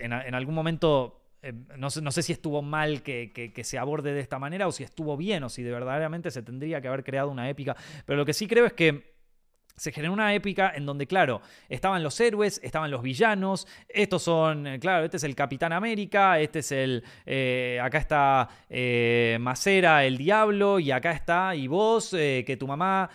[0.00, 4.12] En, algún momento eh, no, sé, no, sé, si estuvo mal que, que, se aborde
[4.12, 7.04] de esta manera o si estuvo bien o si de verdaderamente se tendría que haber
[7.04, 7.76] creado una épica.
[8.06, 9.16] Pero lo que sí creo es que
[9.76, 14.66] se generó una épica en donde, claro, estaban los héroes, estaban los villanos, estos son,
[14.66, 18.48] eh, claro, este es el Capitán América, este es el, eh, acá está
[19.38, 23.08] Macera, el diablo, y acá está, y vos, que tu mamá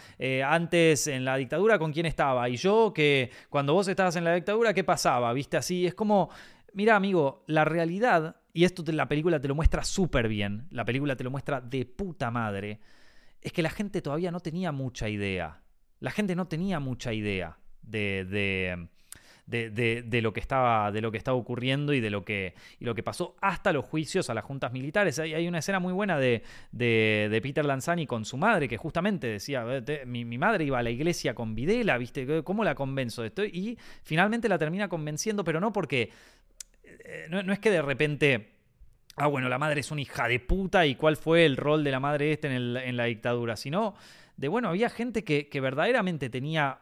[0.46, 2.48] antes en la dictadura, ¿con quién estaba?
[2.48, 5.34] Y yo, que cuando vos estabas en la dictadura, ¿qué pasaba?
[5.34, 5.86] ¿Viste así?
[5.86, 6.30] Es como,
[6.74, 11.16] mira amigo, la realidad, y esto la película te lo muestra súper bien, la película
[11.16, 12.80] te lo muestra de puta madre,
[13.42, 15.64] es que la gente todavía no tenía mucha idea
[16.04, 18.26] la gente no tenía mucha idea de,
[19.46, 22.94] de, lo, que estaba, de lo que estaba ocurriendo y de lo que, y lo
[22.94, 25.18] que pasó hasta los juicios a las juntas militares.
[25.20, 26.44] Hay, hay una escena muy buena de,
[27.42, 29.66] Peter Lanzani con su madre que justamente decía,
[30.06, 32.44] mi, madre iba a la iglesia con Videla, ¿viste?
[32.44, 33.46] ¿Cómo la convenzo de esto?
[33.46, 36.12] Y finalmente la termina convenciendo, pero no porque...
[37.04, 38.50] Eh, no, es que de repente...
[39.16, 41.92] Ah, bueno, la madre es una hija de puta y cuál fue el rol de
[41.92, 43.94] la madre este en, la dictadura, sino
[44.38, 46.80] de, bueno, había gente que, verdaderamente tenía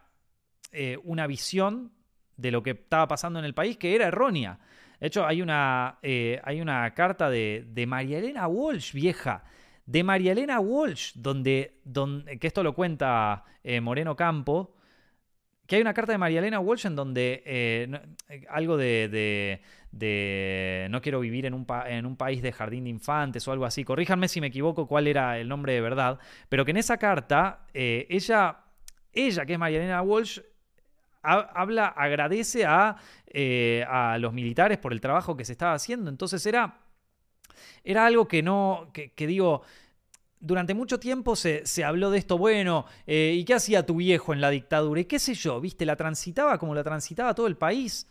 [0.70, 1.92] eh, una visión
[2.38, 4.60] de lo que estaba pasando en el país que era errónea.
[4.98, 9.44] De hecho, hay una, eh, hay una carta de, de, María Elena Walsh, vieja,
[9.84, 13.44] de María Elena Walsh, donde, donde que esto lo cuenta
[13.82, 14.74] Moreno Campo,
[15.66, 18.00] que hay una carta de María Elena Walsh en donde
[18.48, 19.60] algo de
[19.92, 23.84] no quiero vivir en un, en un, país de jardín de infantes o algo así.
[23.84, 26.18] Corríjanme si me equivoco cuál era el nombre de verdad,
[26.48, 28.64] pero que en esa carta eh, ella,
[29.12, 30.40] ella, que es Mariana Walsh,
[31.22, 36.10] habla, agradece a, eh, a, los militares por el trabajo que se estaba haciendo.
[36.10, 36.80] Entonces era,
[37.84, 39.62] era algo que no, que, digo,
[40.40, 44.32] durante mucho tiempo se, se, habló de esto, bueno, eh, ¿y qué hacía tu viejo
[44.32, 45.00] en la dictadura?
[45.00, 48.08] Y qué sé yo, viste, la transitaba como la transitaba todo el país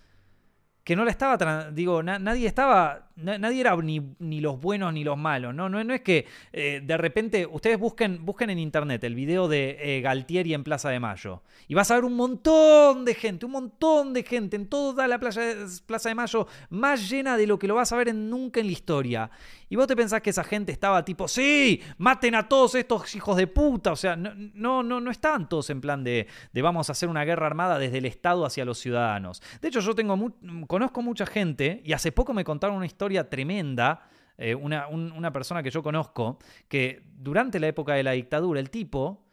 [0.84, 5.18] que no la estaba, digo, nadie estaba, nadie era ni, ni, los buenos ni los
[5.18, 5.70] malos, ¿no?
[5.70, 9.78] No, no es que eh, de repente, ustedes busquen, busquen en internet el video de
[9.80, 13.52] eh, Galtieri en Plaza de Mayo y vas a ver un montón de gente, un
[13.52, 15.42] montón de gente en toda la playa,
[15.86, 18.72] Plaza de Mayo, más llena de lo que lo vas a ver nunca en la
[18.72, 19.32] historia.
[19.72, 23.38] Y vos te pensás que esa gente estaba tipo, sí, maten a todos estos hijos
[23.38, 26.90] de puta, o sea, no, no, no, no estaban todos en plan de, de vamos
[26.90, 29.42] a hacer una guerra armada desde el Estado hacia los ciudadanos.
[29.62, 30.18] De hecho, yo tengo
[30.68, 34.10] conozco mucha gente y hace poco me contaron una historia tremenda.
[34.38, 39.24] Eh, una, persona que yo conozco, que durante la época de la dictadura, el tipo,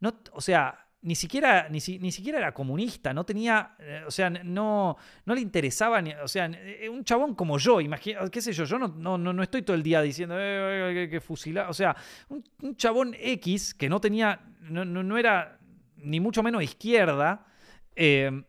[0.00, 4.28] no, o sea, ni siquiera, ni, ni siquiera era comunista, no tenía, eh, o sea,
[4.28, 8.52] no, no le interesaba, ni, o sea, eh, un chabón como yo, imagina, qué sé
[8.52, 11.96] yo, yo no, no, no estoy todo el día diciendo que, fusilar, o sea,
[12.28, 15.60] un, chabón X que no tenía, no, no, era
[15.98, 17.46] ni mucho menos izquierda,
[17.94, 18.44] que,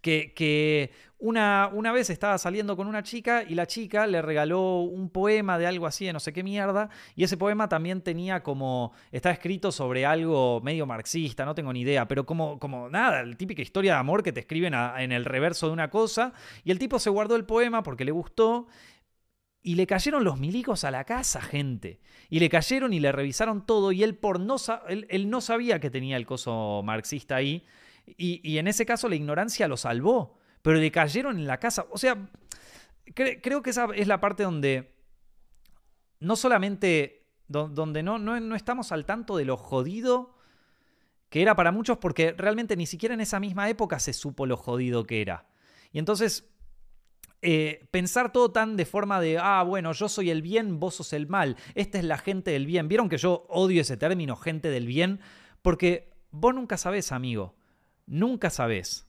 [0.00, 0.90] que
[1.24, 5.56] una, una vez estaba saliendo con una chica y la chica le regaló un poema
[5.58, 9.30] de algo así, de no sé qué mierda, y ese poema también tenía como, está
[9.30, 13.62] escrito sobre algo medio marxista, no tengo ni idea, pero como, como nada, la típica
[13.62, 16.98] historia de amor que te escriben en el reverso de una cosa, y el tipo
[16.98, 18.66] se guardó el poema porque le gustó,
[19.62, 22.00] y le cayeron los milicos a la casa, gente.
[22.28, 23.92] Y le cayeron y le revisaron todo.
[23.92, 24.56] Y él, por no,
[24.88, 27.64] él, no sabía que tenía el coso marxista ahí.
[28.04, 30.38] Y, en ese caso la ignorancia lo salvó.
[30.64, 31.84] Pero le cayeron en la casa.
[31.90, 32.26] O sea,
[33.12, 34.96] creo que esa es la parte donde
[36.20, 40.38] no solamente, donde no, no, estamos al tanto de lo jodido
[41.28, 44.56] que era para muchos, porque realmente ni siquiera en esa misma época se supo lo
[44.56, 45.46] jodido que era.
[45.92, 46.48] Y entonces
[47.42, 51.12] eh, pensar todo tan de forma de, ah, bueno, yo soy el bien, vos sos
[51.12, 52.88] el mal, esta es la gente del bien.
[52.88, 55.20] Vieron que yo odio ese término, gente del bien,
[55.60, 57.54] porque vos nunca sabés, amigo,
[58.06, 59.06] nunca sabés.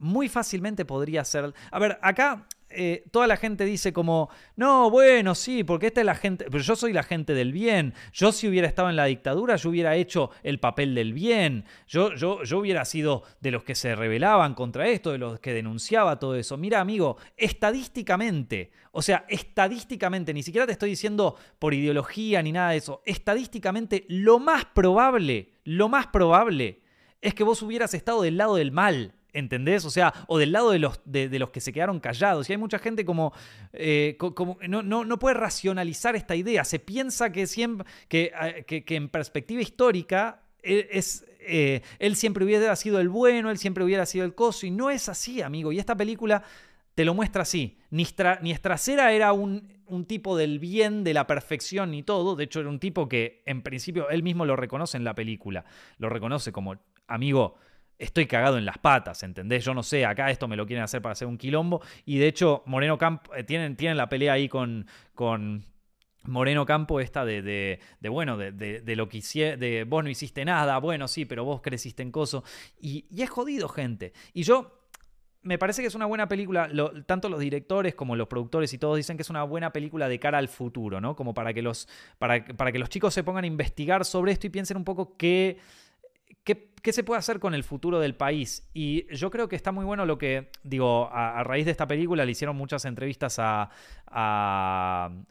[0.00, 1.54] Muy fácilmente podría ser...
[1.70, 6.06] A ver, acá eh, toda la gente dice como, no, bueno, sí, porque esta es
[6.06, 7.94] la gente, pero yo soy la gente del bien.
[8.12, 11.64] Yo si hubiera estado en la dictadura, yo hubiera hecho el papel del bien.
[11.88, 15.52] Yo, yo, yo hubiera sido de los que se rebelaban contra esto, de los que
[15.52, 16.56] denunciaba todo eso.
[16.56, 22.70] Mira, amigo, estadísticamente, o sea, estadísticamente, ni siquiera te estoy diciendo por ideología ni nada
[22.70, 26.82] de eso, estadísticamente lo más probable, lo más probable
[27.20, 29.14] es que vos hubieras estado del lado del mal.
[29.32, 29.84] ¿Entendés?
[29.84, 32.48] O sea, o del lado de los, de, los que se quedaron callados.
[32.48, 33.32] Y hay mucha gente como,
[33.72, 36.64] eh, como no, no, puede racionalizar esta idea.
[36.64, 42.44] Se piensa que, siempre, que, eh, que, en perspectiva histórica e, es, eh, él siempre
[42.44, 44.66] hubiera sido el bueno, él siempre hubiera sido el coso.
[44.66, 45.72] Y no es así, amigo.
[45.72, 46.42] Y esta película
[46.94, 47.78] te lo muestra así.
[47.90, 48.06] Ni,
[48.42, 52.36] ni Estracera era un, un tipo del bien, de la perfección y todo.
[52.36, 55.64] De hecho, era un tipo que en principio él mismo lo reconoce en la película.
[55.98, 56.76] Lo reconoce como
[57.06, 57.56] amigo
[58.00, 59.64] estoy cagado en las patas, ¿entendés?
[59.64, 61.82] Yo no sé, acá esto me lo quieren hacer para hacer un quilombo.
[62.06, 65.66] Y de hecho, Moreno Campo, eh, tienen, tienen la pelea ahí con, con
[66.24, 70.44] Moreno Campo esta de, de, bueno, de, de, lo que hiciste, de vos no hiciste
[70.44, 72.42] nada, bueno, sí, pero vos creciste en coso.
[72.80, 74.12] Y, y es jodido, gente.
[74.32, 74.76] Y yo...
[75.42, 76.68] Me parece que es una buena película,
[77.06, 80.18] tanto los directores como los productores y todos dicen que es una buena película de
[80.18, 81.16] cara al futuro, ¿no?
[81.16, 81.88] Como para que los,
[82.18, 85.16] para, para que los chicos se pongan a investigar sobre esto y piensen un poco
[85.16, 85.56] qué,
[86.82, 88.68] ¿Qué, se puede hacer con el futuro del país?
[88.74, 92.24] Y yo creo que está muy bueno lo que, digo, a, raíz de esta película
[92.24, 93.70] le hicieron muchas entrevistas a,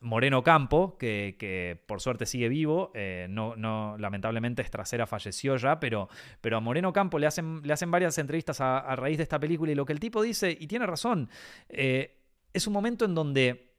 [0.02, 6.08] Moreno Campo, que, por suerte sigue vivo, eh, no, no, lamentablemente Estracera falleció ya, pero,
[6.40, 9.72] pero a Moreno Campo le hacen, le hacen varias entrevistas a, raíz de esta película
[9.72, 11.30] y lo que el tipo dice, y tiene razón,
[11.68, 12.20] eh,
[12.54, 13.74] es un momento en donde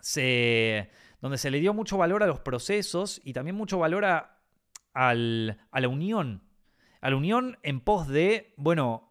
[0.00, 0.90] se,
[1.20, 4.38] donde se le dio mucho valor a los procesos y también mucho valor a,
[4.92, 6.45] a la unión
[7.00, 9.06] a la Unión en pos de, bueno,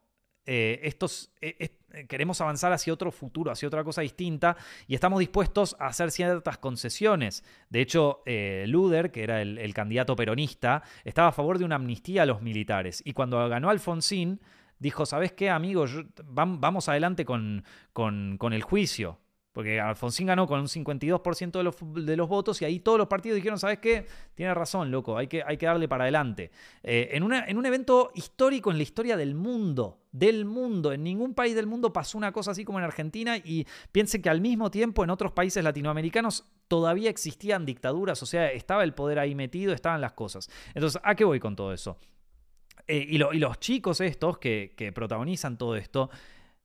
[0.47, 1.55] eh, estos, eh,
[1.91, 4.55] eh, queremos avanzar hacia otro futuro, hacia otra cosa distinta,
[4.87, 7.43] y estamos dispuestos a hacer ciertas concesiones.
[7.69, 8.21] De hecho,
[8.67, 13.01] Luder, que era el, candidato peronista, estaba a favor de una amnistía a los militares,
[13.05, 14.39] y cuando ganó Alfonsín,
[14.77, 15.85] dijo, ¿sabes qué, amigo?
[16.25, 19.19] vamos adelante con, con, con el juicio.
[19.55, 21.75] Porque Alfonsín ganó con un 52% de los,
[22.05, 24.05] de los, votos y ahí todos los partidos dijeron, ¿sabes qué?
[24.33, 26.51] Tiene razón, loco, hay que, hay que darle para adelante.
[26.83, 31.33] Eh, en, en, un evento histórico en la historia del mundo, del mundo, en ningún
[31.33, 34.69] país del mundo pasó una cosa así como en Argentina y piensen que al mismo
[34.69, 39.71] tiempo en otros países latinoamericanos todavía existían dictaduras, o sea, estaba el poder ahí metido,
[39.71, 40.49] estaban las cosas.
[40.73, 41.97] Entonces, ¿a qué voy con todo eso?
[42.87, 46.09] Eh, y, los chicos estos que protagonizan todo esto,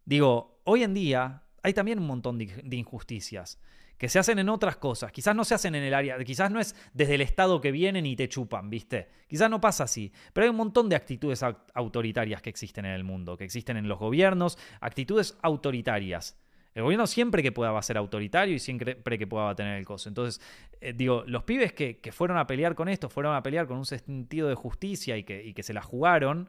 [0.04, 3.58] digo, hoy en día hay también un montón de, injusticias
[3.98, 5.12] que se hacen en otras cosas.
[5.12, 8.06] Quizás no se hacen en el área, quizás no es desde el Estado que vienen
[8.06, 9.08] y te chupan, ¿viste?
[9.28, 11.42] Quizás no pasa así, pero hay un montón de actitudes
[11.74, 16.38] autoritarias que existen en el mundo, que existen en los gobiernos, actitudes autoritarias.
[16.74, 19.54] El gobierno siempre que pueda va a ser autoritario y siempre que pueda va a
[19.56, 20.08] tener el coso.
[20.08, 20.40] Entonces,
[20.80, 23.84] eh, digo, los pibes que, fueron a pelear con esto, fueron a pelear con un
[23.84, 26.48] sentido de justicia y que, se la jugaron,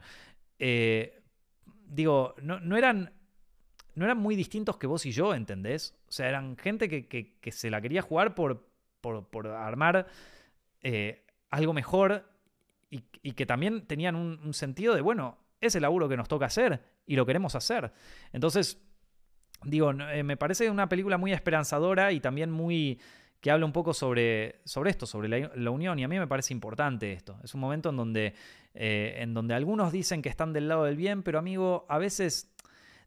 [0.60, 1.22] eh,
[1.86, 3.12] digo, no eran
[3.96, 5.96] no eran muy distintos que vos y yo, ¿entendés?
[6.08, 8.68] O sea, eran gente que, se la quería jugar por,
[9.02, 10.08] por, armar
[10.82, 12.30] eh, algo mejor
[12.90, 16.82] y, que también tenían un, sentido de, bueno, es el laburo que nos toca hacer
[17.06, 17.92] y lo queremos hacer.
[18.34, 18.82] Entonces,
[19.64, 23.00] digo, eh, me parece una película muy esperanzadora y también muy
[23.42, 26.54] que habla un poco sobre, sobre esto, sobre la, unión, y a mí me parece
[26.54, 27.40] importante esto.
[27.44, 28.36] Es un momento en donde,
[28.76, 32.51] eh, en donde algunos dicen que están del lado del bien, pero amigo, a veces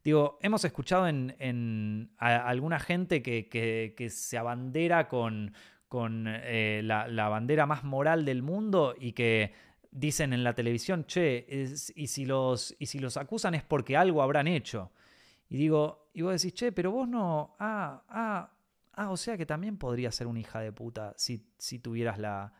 [0.04, 5.54] Digo, hemos escuchado en, alguna gente que, se abandera con,
[5.88, 9.54] con eh, la, bandera más moral del mundo y que
[9.90, 11.46] dicen en la televisión, che,
[11.94, 14.92] y, si los, y si los acusan es porque algo habrán hecho.
[15.48, 18.52] Y digo, y vos decís, che, pero vos no, ah, ah,
[18.92, 22.52] ah, o sea que también podría ser una hija de puta si, si tuvieras la,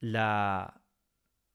[0.00, 0.82] la,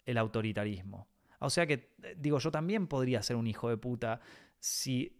[0.05, 1.07] el autoritarismo.
[1.39, 4.21] O sea que, eh, digo, yo también podría ser un hijo de puta
[4.59, 5.19] si,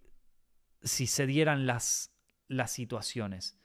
[0.82, 2.14] si se dieran las,
[2.48, 3.60] las situaciones.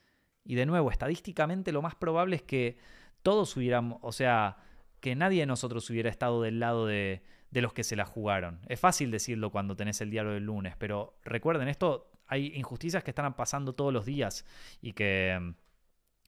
[0.45, 2.77] Y de nuevo, estadísticamente lo más probable es que
[3.23, 4.57] todos hubiéramos, o sea,
[5.01, 8.61] que nadie de nosotros hubiera estado del lado de, de los que se la jugaron.
[8.69, 13.11] Es fácil decirlo cuando tenés el diario del lunes, pero recuerden, esto hay injusticias que
[13.11, 14.47] están pasando todos los días
[14.81, 15.55] y que,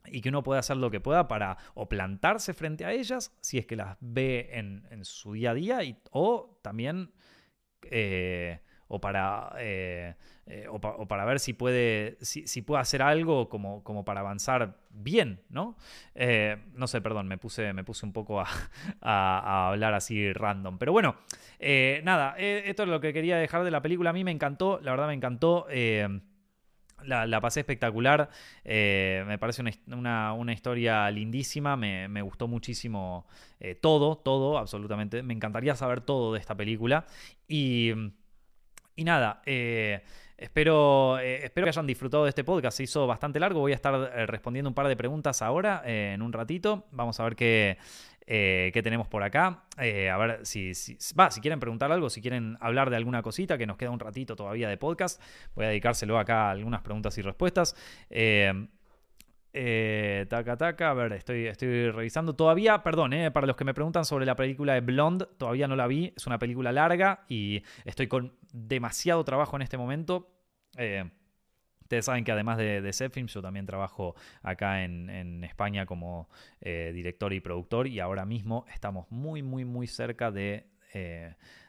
[0.06, 3.58] y que uno puede hacer lo que pueda para o plantarse frente a ellas, si
[3.58, 7.12] es que las ve en, su día a día, y, o también...
[7.90, 10.14] Eh, o para, eh,
[10.46, 15.40] eh, o, para ver si puede, si, puede hacer algo como, como, para avanzar bien,
[15.48, 15.76] ¿no?
[16.14, 18.46] Eh, no sé, perdón, me puse, me puse un poco a,
[19.68, 20.78] hablar así random.
[20.78, 21.16] Pero bueno,
[22.02, 24.10] nada, esto es lo que quería dejar de la película.
[24.10, 25.66] A mí me encantó, la verdad me encantó.
[27.02, 28.30] La, pasé espectacular,
[28.64, 33.26] me parece una, historia lindísima, me, me gustó muchísimo
[33.80, 37.06] todo, todo, absolutamente, me encantaría saber todo de esta película
[37.46, 37.92] y
[38.96, 40.02] y nada, eh,
[40.36, 42.76] espero, eh, espero que hayan disfrutado de este podcast.
[42.76, 43.60] Se hizo bastante largo.
[43.60, 46.86] Voy a estar eh, respondiendo un par de preguntas ahora, en un ratito.
[46.92, 47.78] Vamos a ver qué,
[48.26, 49.64] qué tenemos por acá.
[49.76, 53.58] a ver si, si, va, si quieren preguntar algo, si quieren hablar de alguna cosita,
[53.58, 55.20] que nos queda un ratito todavía de podcast.
[55.56, 57.74] Voy a dedicárselo acá a algunas preguntas y respuestas.
[60.28, 60.90] Taca, taca.
[60.90, 62.34] A ver, estoy, estoy revisando.
[62.36, 65.88] Todavía, perdón, para los que me preguntan sobre la película de Blonde, todavía no la
[65.88, 66.12] vi.
[66.16, 70.30] Es una película larga y estoy con demasiado trabajo en este momento.
[70.78, 71.10] Eh,
[71.80, 76.30] ustedes saben que además de, de yo también trabajo acá en, España como
[76.60, 80.66] eh, director y productor y ahora mismo estamos muy, muy, muy cerca de,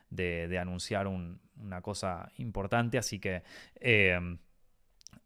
[0.09, 2.97] de, anunciar una cosa importante.
[2.97, 3.43] Así que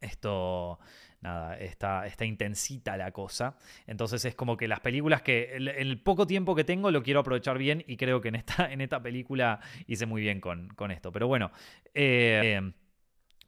[0.01, 0.79] esto
[1.21, 3.55] nada, está, está intensita la cosa.
[3.87, 7.57] Entonces es como que las películas que el, poco tiempo que tengo lo quiero aprovechar
[7.57, 11.11] bien y creo que en esta, en esta película hice muy bien con, con esto.
[11.11, 11.51] Pero bueno,
[11.93, 12.71] eh,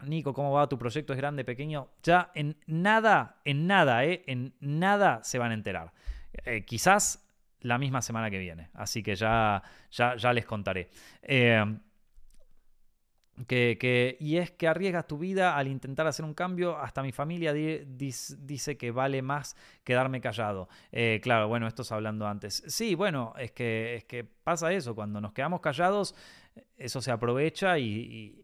[0.06, 0.68] Nico, ¿cómo va?
[0.68, 1.90] ¿Tu proyecto es grande, pequeño?
[2.04, 5.94] Ya en nada, en nada, eh, en nada se van a enterar.
[6.46, 7.28] Eh, quizás
[7.62, 8.70] la misma semana que viene.
[8.74, 9.62] Así que ya,
[9.92, 10.90] ya, ya les contaré.
[11.22, 11.64] Eh,
[13.46, 16.78] que, y es que arriesgas tu vida al intentar hacer un cambio.
[16.78, 20.70] Hasta mi familia dice que vale más quedarme callado.
[20.92, 22.64] Eh, claro, bueno, esto es hablando antes.
[22.68, 24.96] Sí, bueno, es que, es que pasa eso.
[24.96, 26.16] Cuando nos quedamos callados,
[26.78, 28.38] eso se aprovecha y,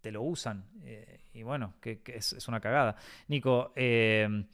[0.00, 0.66] te lo usan.
[0.84, 2.96] Eh, y bueno, que, es, una cagada.
[3.28, 4.44] Nico, eh,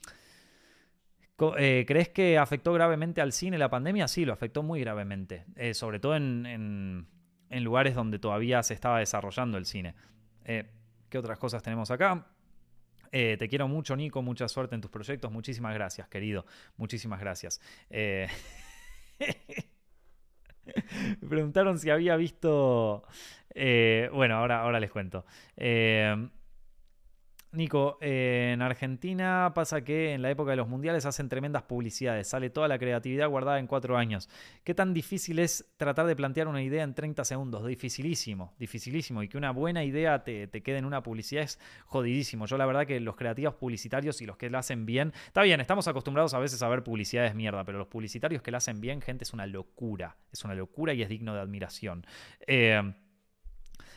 [1.36, 4.06] ¿crees que afectó gravemente al cine la pandemia?
[4.06, 5.44] Sí, lo afectó muy gravemente.
[5.74, 7.06] sobre todo en
[7.64, 9.94] lugares donde todavía se estaba desarrollando el cine.
[10.44, 10.70] Eh,
[11.08, 12.26] ¿Qué otras cosas tenemos acá?
[13.12, 14.22] Eh, te quiero mucho, Nico.
[14.22, 15.32] Mucha suerte en tus proyectos.
[15.32, 16.46] Muchísimas gracias, querido.
[16.76, 17.60] Muchísimas gracias.
[17.90, 18.28] Eh,
[21.28, 23.02] preguntaron si había visto.
[23.52, 25.26] bueno, ahora, ahora les cuento.
[27.52, 32.48] Nico, en Argentina pasa que en la época de los mundiales hacen tremendas publicidades, sale
[32.48, 34.28] toda la creatividad guardada en cuatro años.
[34.62, 37.66] ¿Qué tan difícil es tratar de plantear una idea en 30 segundos?
[37.66, 39.24] Dificilísimo, dificilísimo.
[39.24, 42.46] Y que una buena idea te, quede en una publicidad es jodidísimo.
[42.46, 45.60] Yo la verdad que los creativos publicitarios y los que la hacen bien, está bien,
[45.60, 49.00] estamos acostumbrados a veces a ver publicidades mierda, pero los publicitarios que la hacen bien,
[49.00, 50.16] gente, es una locura.
[50.30, 52.06] Es una locura y es digno de admiración.
[52.46, 52.80] Eh,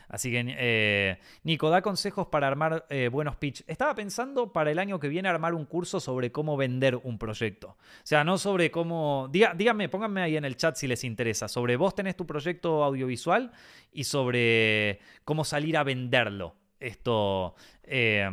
[0.08, 3.64] Así que, eh, Nico, da consejos para armar eh, buenos pitch.
[3.68, 7.70] Estaba pensando para el año que viene armar un curso sobre cómo vender un proyecto.
[7.70, 9.30] O sea, no sobre cómo...
[9.32, 11.48] díganme, pónganme ahí en el chat si les interesa.
[11.48, 13.52] Sobre vos tenés tu proyecto audiovisual
[13.92, 16.56] y sobre cómo salir a venderlo.
[16.80, 17.56] Esto...
[17.84, 18.30] Eh,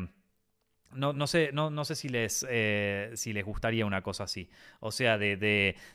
[0.93, 4.51] no, no, sé, no, no sé si les, eh, si les gustaría una cosa así.
[4.81, 5.37] O sea, de,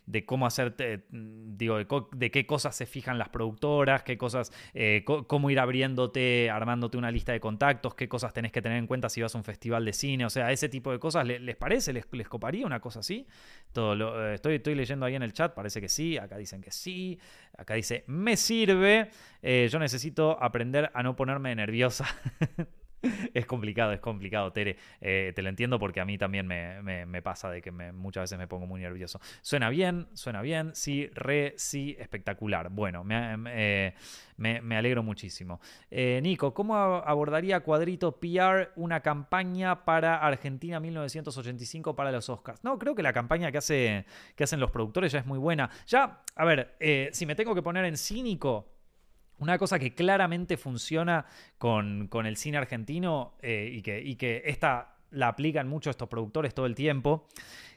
[0.05, 1.77] de, cómo hacerte, digo,
[2.11, 7.11] de, qué cosas se fijan las productoras, qué cosas, eh, cómo ir abriéndote, armándote una
[7.11, 9.83] lista de contactos, qué cosas tenés que tener en cuenta si vas a un festival
[9.85, 10.25] de cine.
[10.25, 11.91] O sea, ese tipo de cosas, ¿les, parece?
[11.91, 13.27] ¿Les, ¿Les, coparía una cosa así?
[13.73, 16.17] Todo lo, eh, estoy, estoy leyendo ahí en el chat, parece que sí.
[16.17, 17.19] Acá dicen que sí.
[17.57, 19.09] Acá dice, me sirve.
[19.41, 22.05] yo necesito aprender a no ponerme nerviosa.
[23.33, 24.77] es complicado, es complicado, Tere.
[25.01, 28.47] Eh, te lo entiendo porque a mí también me, pasa de que muchas veces me
[28.47, 29.19] pongo muy nervioso.
[29.41, 32.69] Suena bien, suena bien, sí, re, sí, espectacular.
[32.69, 33.93] Bueno, me,
[34.77, 35.59] alegro muchísimo.
[35.89, 42.63] Eh, Nico, ¿cómo abordaría Cuadrito PR una campaña para Argentina 1985 para los Oscars?
[42.63, 45.69] No, creo que la campaña que, hace, que hacen los productores ya es muy buena.
[45.87, 48.74] Ya, a ver, eh, si me tengo que poner en cínico,
[49.39, 51.25] una cosa que claramente funciona
[51.57, 56.53] con, el cine argentino eh, y, que, y que esta la aplican mucho estos productores
[56.53, 57.27] todo el tiempo,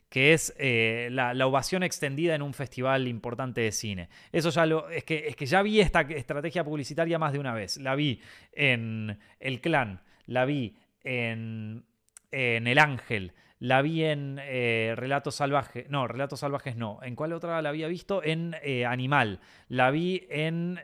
[0.09, 4.09] que es eh, la, ovación extendida en un festival importante de cine.
[4.32, 4.88] Eso ya lo.
[4.90, 7.76] Es que, es que ya vi esta estrategia publicitaria más de una vez.
[7.76, 8.20] La vi
[8.52, 11.84] en El Clan, la vi en,
[12.30, 15.88] en El Ángel, la vi en eh, Relatos Salvajes.
[15.90, 17.00] No, Relatos Salvajes no.
[17.02, 18.22] ¿En cuál otra la había visto?
[18.22, 19.40] En eh, Animal.
[19.68, 20.80] La vi en.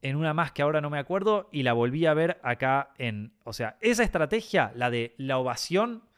[0.00, 1.48] en una más que ahora no me acuerdo.
[1.52, 3.32] Y la volví a ver acá en.
[3.44, 6.08] O sea, esa estrategia, la de la ovación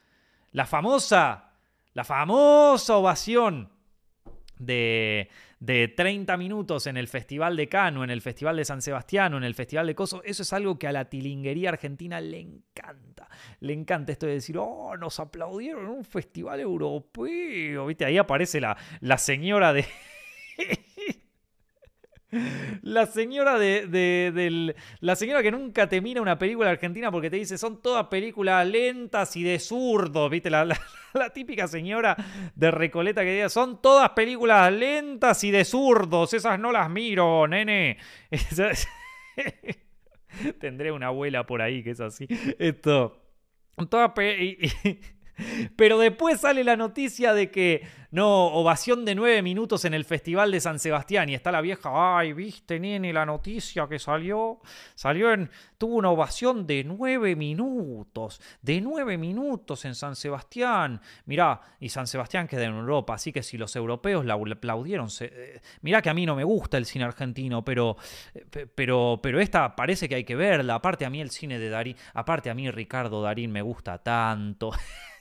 [0.52, 1.52] la famosa,
[1.94, 3.70] la famosa ovación
[4.60, 9.34] de, de 30 minutos en el Festival de Cano, en el Festival de San Sebastián,
[9.34, 13.28] en el Festival de Coso, eso es algo que a la tilinguería argentina le encanta.
[13.60, 17.86] Le encanta esto de decir, oh, nos aplaudieron en un festival europeo.
[17.86, 18.04] ¿Viste?
[18.04, 19.86] Ahí aparece la, la señora de.
[22.82, 27.58] La señora de, la señora que nunca te mira una película argentina porque te dice
[27.58, 30.50] son todas películas lentas y de zurdo, ¿viste?
[30.50, 30.66] La,
[31.34, 32.16] típica señora
[32.54, 37.46] de Recoleta que dice son todas películas lentas y de zurdos, esas no las miro,
[37.48, 37.98] nene.
[40.60, 42.26] Tendré una abuela por ahí que es así.
[42.58, 43.20] Esto.
[45.76, 47.82] Pero después sale la noticia de que,
[48.12, 51.28] no, ovación de nueve minutos en el Festival de San Sebastián.
[51.28, 54.60] Y está la vieja, ay, viste, nene, la noticia que salió.
[54.96, 55.50] Salió en.
[55.78, 58.40] Tuvo una ovación de nueve minutos.
[58.62, 61.00] De nueve minutos en San Sebastián.
[61.26, 63.14] Mirá, y San Sebastián queda en Europa.
[63.14, 65.08] Así que si los europeos la aplaudieron.
[65.20, 67.96] Eh, mirá que a mí no me gusta el cine argentino, pero,
[68.34, 70.74] eh, pero, pero esta parece que hay que verla.
[70.74, 71.96] Aparte, a mí el cine de Darín.
[72.14, 74.72] Aparte, a mí Ricardo Darín me gusta tanto.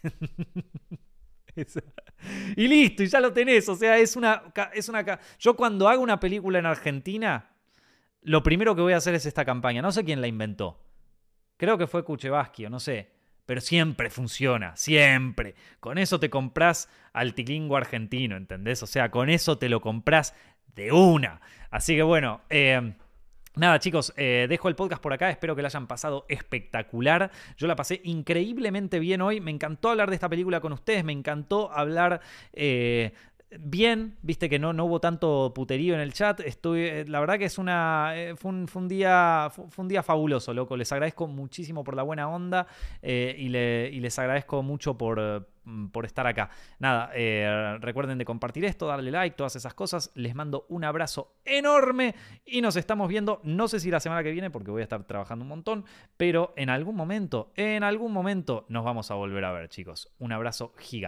[2.55, 3.67] y listo, y ya lo tenés.
[3.69, 4.43] O sea, es una,
[4.73, 5.19] es una.
[5.39, 7.49] Yo cuando hago una película en Argentina,
[8.21, 9.81] lo primero que voy a hacer es esta campaña.
[9.81, 10.79] No sé quién la inventó.
[11.57, 13.11] Creo que fue Kuchevaski, no sé.
[13.45, 15.55] Pero siempre funciona, siempre.
[15.79, 18.83] Con eso te compras altilingo argentino, ¿entendés?
[18.83, 20.35] O sea, con eso te lo compras
[20.75, 21.41] de una.
[21.71, 22.93] Así que bueno, eh,
[23.59, 25.29] Nada, chicos, eh, dejo el podcast por acá.
[25.29, 27.29] Espero que lo hayan pasado espectacular.
[27.57, 29.41] Yo la pasé increíblemente bien hoy.
[29.41, 31.03] Me encantó hablar de esta película con ustedes.
[31.03, 32.21] Me encantó hablar
[32.53, 33.11] eh,
[33.59, 36.39] bien, viste que no, no hubo tanto puterío en el chat.
[36.41, 40.77] Estoy, eh, la verdad que es una, fue, un, día, fue, un día fabuloso, loco.
[40.77, 42.67] Les agradezco muchísimo por la buena onda
[43.01, 46.49] y, y, les agradezco mucho por Mm, por estar acá.
[46.79, 50.11] Nada, eh, recuerden de compartir esto, darle like, todas esas cosas.
[50.15, 54.31] Les mando un abrazo enorme y nos estamos viendo, no sé si la semana que
[54.31, 55.85] viene, porque voy a estar trabajando un montón,
[56.17, 60.11] pero en algún momento, en algún momento nos vamos a volver a ver, chicos.
[60.17, 60.89] Un abrazo gigante.